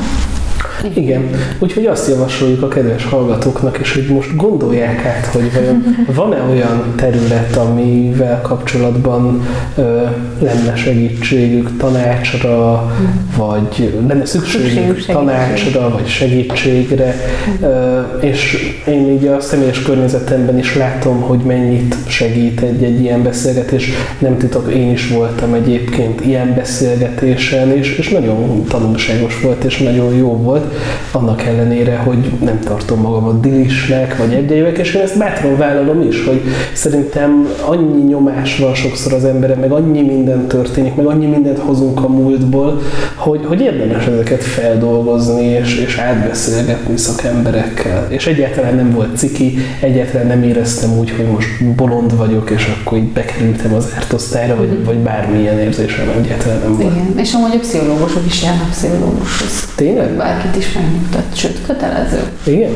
Igen, 0.95 1.29
úgyhogy 1.59 1.85
azt 1.85 2.09
javasoljuk 2.09 2.61
a 2.61 2.67
kedves 2.67 3.05
hallgatóknak 3.05 3.79
is, 3.79 3.93
hogy 3.93 4.07
most 4.07 4.35
gondolják 4.35 5.05
át, 5.05 5.25
hogy 5.25 5.53
vajon 5.53 6.05
van-e 6.15 6.41
olyan 6.41 6.93
terület, 6.95 7.55
amivel 7.55 8.41
kapcsolatban 8.41 9.47
ö, 9.75 10.03
lenne 10.39 10.75
segítségük 10.75 11.77
tanácsra, 11.77 12.91
vagy 13.37 13.93
lenne 14.07 14.25
szükségük, 14.25 15.05
tanácsra, 15.05 15.89
vagy 15.89 16.07
segítségre, 16.07 17.15
ö, 17.61 17.99
és 18.19 18.73
én 18.87 19.11
így 19.11 19.25
a 19.25 19.39
személyes 19.39 19.81
környezetemben 19.81 20.57
is 20.57 20.75
látom, 20.75 21.21
hogy 21.21 21.39
mennyit 21.39 21.95
segít 22.07 22.61
egy-egy 22.61 23.01
ilyen 23.01 23.23
beszélgetés. 23.23 23.89
Nem 24.19 24.37
titok, 24.37 24.73
én 24.73 24.91
is 24.91 25.07
voltam 25.07 25.53
egyébként 25.53 26.25
ilyen 26.25 26.53
beszélgetésen, 26.55 27.71
és, 27.71 27.97
és 27.97 28.09
nagyon 28.09 28.63
tanulságos 28.67 29.41
volt, 29.41 29.63
és 29.63 29.77
nagyon 29.77 30.13
jó 30.13 30.37
volt, 30.37 30.68
annak 31.11 31.41
ellenére, 31.41 31.97
hogy 31.97 32.31
nem 32.39 32.59
tartom 32.59 33.01
magamat 33.01 33.39
dilisnek, 33.39 34.17
vagy 34.17 34.33
egyébek, 34.33 34.77
és 34.77 34.93
én 34.93 35.01
ezt 35.01 35.17
bátran 35.17 35.57
vállalom 35.57 36.01
is, 36.01 36.25
hogy 36.25 36.41
szerintem 36.73 37.47
annyi 37.65 38.03
nyomás 38.03 38.57
van 38.57 38.73
sokszor 38.73 39.13
az 39.13 39.25
embere, 39.25 39.55
meg 39.55 39.71
annyi 39.71 40.01
minden 40.01 40.47
történik, 40.47 40.95
meg 40.95 41.05
annyi 41.05 41.25
mindent 41.25 41.59
hozunk 41.59 42.03
a 42.03 42.07
múltból, 42.07 42.81
hogy, 43.15 43.39
hogy 43.45 43.61
érdemes 43.61 44.05
ezeket 44.05 44.43
feldolgozni, 44.43 45.45
és, 45.45 45.75
és 45.75 45.97
átbeszélgetni 45.97 46.97
szakemberekkel. 46.97 48.05
És 48.09 48.27
egyáltalán 48.27 48.75
nem 48.75 48.91
volt 48.91 49.17
ciki, 49.17 49.57
egyáltalán 49.79 50.27
nem 50.27 50.43
éreztem 50.43 50.97
úgy, 50.97 51.11
hogy 51.11 51.25
most 51.25 51.75
bolond 51.75 52.17
vagyok, 52.17 52.49
és 52.49 52.71
akkor 52.79 52.97
így 52.97 53.07
bekerültem 53.07 53.73
az 53.73 53.87
ártosztályra, 53.95 54.55
vagy, 54.55 54.85
vagy 54.85 54.97
bármilyen 54.97 55.59
érzésem 55.59 56.09
egyáltalán 56.23 56.59
nem 56.59 56.77
volt. 56.77 56.95
Igen, 56.95 57.13
és 57.17 57.33
amúgy 57.33 57.55
a 57.55 57.59
pszichológusok 57.59 58.25
is 58.25 58.43
járnak 58.43 58.69
pszichológushoz. 58.69 59.67
Tényleg? 59.75 60.09
Bárkit 60.09 60.55
is 60.59 60.73
megnyugtat, 60.73 61.35
sőt, 61.35 61.65
kötelező. 61.65 62.23
Igen? 62.43 62.71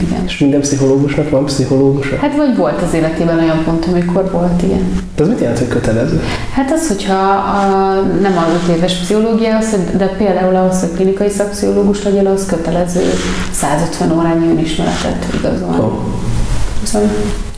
Igen. 0.00 0.24
És 0.26 0.38
minden 0.38 0.60
pszichológusnak 0.60 1.30
van 1.30 1.44
pszichológusa? 1.44 2.16
Hát 2.16 2.36
vagy 2.36 2.56
volt 2.56 2.82
az 2.82 2.94
életében 2.94 3.38
olyan 3.38 3.64
pont, 3.64 3.86
amikor 3.86 4.30
volt 4.30 4.62
ilyen. 4.62 5.02
De 5.16 5.22
az 5.22 5.28
mit 5.28 5.40
jelent, 5.40 5.58
hogy 5.58 5.68
kötelező? 5.68 6.20
Hát 6.52 6.72
az, 6.72 6.88
hogyha 6.88 7.18
a, 7.36 7.94
nem 8.20 8.36
az 8.36 8.68
öt 8.68 8.76
éves 8.76 8.94
pszichológia, 8.94 9.56
az, 9.56 9.76
de 9.96 10.06
például 10.06 10.56
ahhoz, 10.56 10.80
hogy 10.80 10.92
klinikai 10.94 11.28
szakpszichológus 11.28 12.02
legyél, 12.02 12.26
az 12.26 12.46
kötelező 12.46 13.02
150 13.52 14.18
órányi 14.18 14.50
önismeretet 14.50 15.26
igazolni. 15.38 15.78
Oh. 15.78 15.92
Szóval 16.82 17.08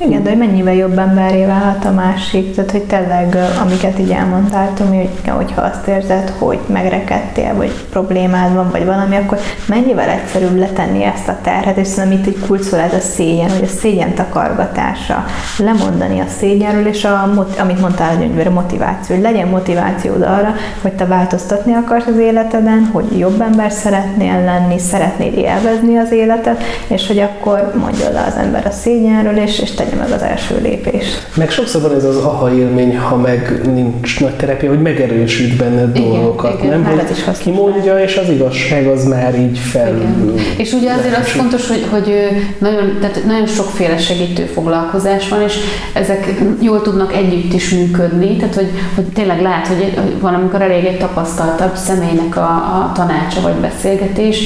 Igen, 0.05 0.23
de 0.23 0.29
hogy 0.29 0.39
mennyivel 0.39 0.75
jobb 0.75 0.99
emberé 0.99 1.45
válhat 1.45 1.85
a 1.85 1.91
másik, 1.91 2.55
tehát 2.55 2.71
hogy 2.71 2.83
tényleg, 2.83 3.37
amiket 3.63 3.99
így 3.99 4.11
elmondtál, 4.11 4.73
Tomi, 4.75 4.97
hogy 4.97 5.31
hogyha 5.31 5.63
azt 5.63 5.87
érzed, 5.87 6.33
hogy 6.39 6.59
megrekedtél, 6.67 7.55
vagy 7.55 7.73
problémád 7.91 8.55
van, 8.55 8.71
vagy 8.71 8.85
valami, 8.85 9.17
akkor 9.17 9.39
mennyivel 9.67 10.09
egyszerűbb 10.09 10.59
letenni 10.59 11.05
ezt 11.05 11.29
a 11.29 11.39
terhet, 11.43 11.77
és 11.77 11.87
szerintem 11.87 12.21
itt 12.21 12.27
egy 12.27 12.47
kulcs 12.47 12.73
ez 12.73 12.93
a 12.93 13.01
szégyen, 13.01 13.51
hogy 13.51 13.63
a 13.63 13.79
szégyen 13.79 14.15
takargatása, 14.15 15.25
lemondani 15.59 16.21
a 16.21 16.27
szégyenről, 16.39 16.87
és 16.87 17.05
a, 17.05 17.47
amit 17.59 17.81
mondtál 17.81 18.19
gyöngyvér, 18.19 18.47
a 18.47 18.51
motiváció, 18.51 19.15
hogy 19.15 19.25
legyen 19.25 19.49
motivációd 19.49 20.23
arra, 20.23 20.55
hogy 20.83 20.93
te 20.93 21.07
változtatni 21.07 21.75
akarsz 21.75 22.07
az 22.07 22.19
életeden, 22.19 22.89
hogy 22.93 23.19
jobb 23.19 23.41
ember 23.41 23.71
szeretnél 23.71 24.45
lenni, 24.45 24.79
szeretnéd 24.79 25.37
élvezni 25.37 25.97
az 25.97 26.13
életet, 26.13 26.63
és 26.87 27.07
hogy 27.07 27.19
akkor 27.19 27.73
mondja 27.79 28.11
le 28.11 28.25
az 28.29 28.37
ember 28.37 28.67
a 28.67 28.71
szégyenről, 28.71 29.37
és, 29.37 29.59
és 29.59 29.71
tegye 29.90 30.03
meg 30.03 30.12
az 30.12 30.22
első 30.22 30.61
lépést. 30.62 31.26
Meg 31.35 31.50
sokszor 31.50 31.83
van 31.83 31.94
ez 31.94 32.05
az 32.05 32.16
aha 32.16 32.55
élmény, 32.55 32.98
ha 32.98 33.16
meg 33.16 33.61
nincs 33.74 34.20
nagy 34.20 34.37
terepje, 34.37 34.68
hogy 34.68 34.83
megerősít 34.83 35.57
benned 35.57 35.96
Igen, 35.96 36.09
dolgokat, 36.11 36.62
igen, 36.62 36.81
nem? 36.81 36.98
hát 36.98 37.11
is 37.11 37.38
kimondja, 37.38 37.98
és 37.98 38.16
az 38.16 38.29
igazság 38.29 38.87
az 38.87 39.05
már 39.05 39.38
így 39.38 39.59
fel... 39.59 39.96
Igen. 39.96 40.35
És 40.57 40.72
ugye 40.72 40.92
azért 40.92 41.16
az 41.16 41.26
fontos, 41.26 41.68
hogy, 41.68 41.87
hogy 41.90 42.14
nagyon, 42.59 42.96
tehát 43.00 43.24
nagyon 43.26 43.46
sokféle 43.46 43.98
segítő 43.98 44.44
foglalkozás 44.44 45.29
van, 45.29 45.42
és 45.42 45.55
ezek 45.92 46.40
jól 46.61 46.83
tudnak 46.83 47.14
együtt 47.14 47.53
is 47.53 47.70
működni, 47.70 48.37
tehát 48.37 48.55
hogy, 48.55 48.70
hogy 48.94 49.05
tényleg 49.05 49.40
lehet, 49.40 49.66
hogy 49.66 49.94
van, 50.20 50.35
amikor 50.35 50.62
elég 50.62 50.85
egy 50.85 50.98
tapasztaltabb 50.98 51.76
személynek 51.76 52.37
a, 52.37 52.50
a 52.50 52.92
tanácsa 52.94 53.40
vagy 53.40 53.55
beszélgetés, 53.55 54.38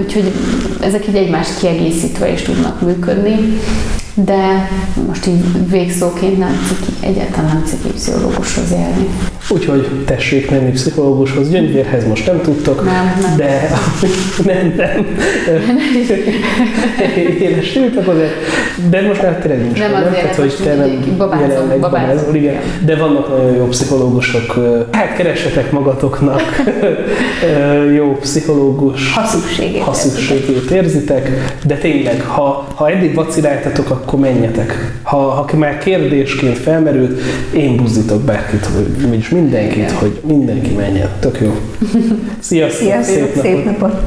úgyhogy 0.00 0.32
ezek 0.86 1.08
így 1.08 1.16
egymást 1.16 1.58
kiegészítve 1.58 2.32
is 2.32 2.42
tudnak 2.42 2.80
működni. 2.80 3.58
De 4.14 4.68
most 5.06 5.26
így 5.26 5.68
végszóként 5.70 6.38
nem 6.38 6.66
ciki, 6.68 7.06
egyáltalán 7.06 7.50
nem 7.52 7.64
ciki 7.64 7.88
pszichológushoz 7.88 8.70
járni. 8.70 9.06
Úgyhogy 9.48 9.88
tessék 10.04 10.50
menni 10.50 10.70
pszichológushoz, 10.70 11.50
gyöngyvérhez 11.50 12.06
most 12.06 12.26
nem 12.26 12.40
tudtok, 12.40 12.84
Nem, 12.84 13.18
nem. 13.22 13.36
de 13.36 13.70
nem, 14.52 14.74
nem. 14.76 15.06
Éles 17.38 17.72
tiltakozás, 17.72 18.30
de 18.90 19.02
most 19.02 19.22
már 19.22 19.38
tényleg 19.38 19.62
nincs. 19.62 19.78
Nem 19.78 19.94
azért, 19.94 20.20
tehát, 20.20 20.34
hogy 20.34 20.54
te 20.64 20.74
nem 20.74 21.14
babázom. 21.18 21.80
babázol, 21.80 22.34
igen. 22.34 22.56
De 22.84 22.96
vannak 22.96 23.28
nagyon 23.28 23.54
jó 23.54 23.66
pszichológusok, 23.66 24.54
hát 24.92 25.16
keressetek 25.16 25.72
magatoknak 25.72 26.42
jó 27.96 28.16
pszichológus 28.20 29.12
Ha 29.14 29.26
szükségét 29.26 29.82
ha 29.82 29.92
szükségét 29.92 30.70
érzitek, 30.76 31.30
de 31.66 31.74
tényleg, 31.74 32.20
ha, 32.20 32.66
ha 32.74 32.90
eddig 32.90 33.14
vaciláltatok, 33.14 33.90
akkor 33.90 34.18
menjetek. 34.18 34.98
Ha, 35.02 35.16
ha 35.16 35.56
már 35.56 35.78
kérdésként 35.78 36.58
felmerült, 36.58 37.20
én 37.54 37.76
buzdítok 37.76 38.22
bárkit, 38.22 38.64
hogy, 38.64 39.08
vagyis 39.08 39.28
mindenkit, 39.28 39.76
Igen. 39.76 39.94
hogy 39.94 40.20
mindenki 40.26 40.74
menjen. 40.74 41.08
Tök 41.20 41.40
jó. 41.40 41.54
Sziasztok! 42.38 42.86
Sziasztok, 42.86 43.42
szép 43.42 43.64
napot! 43.64 44.00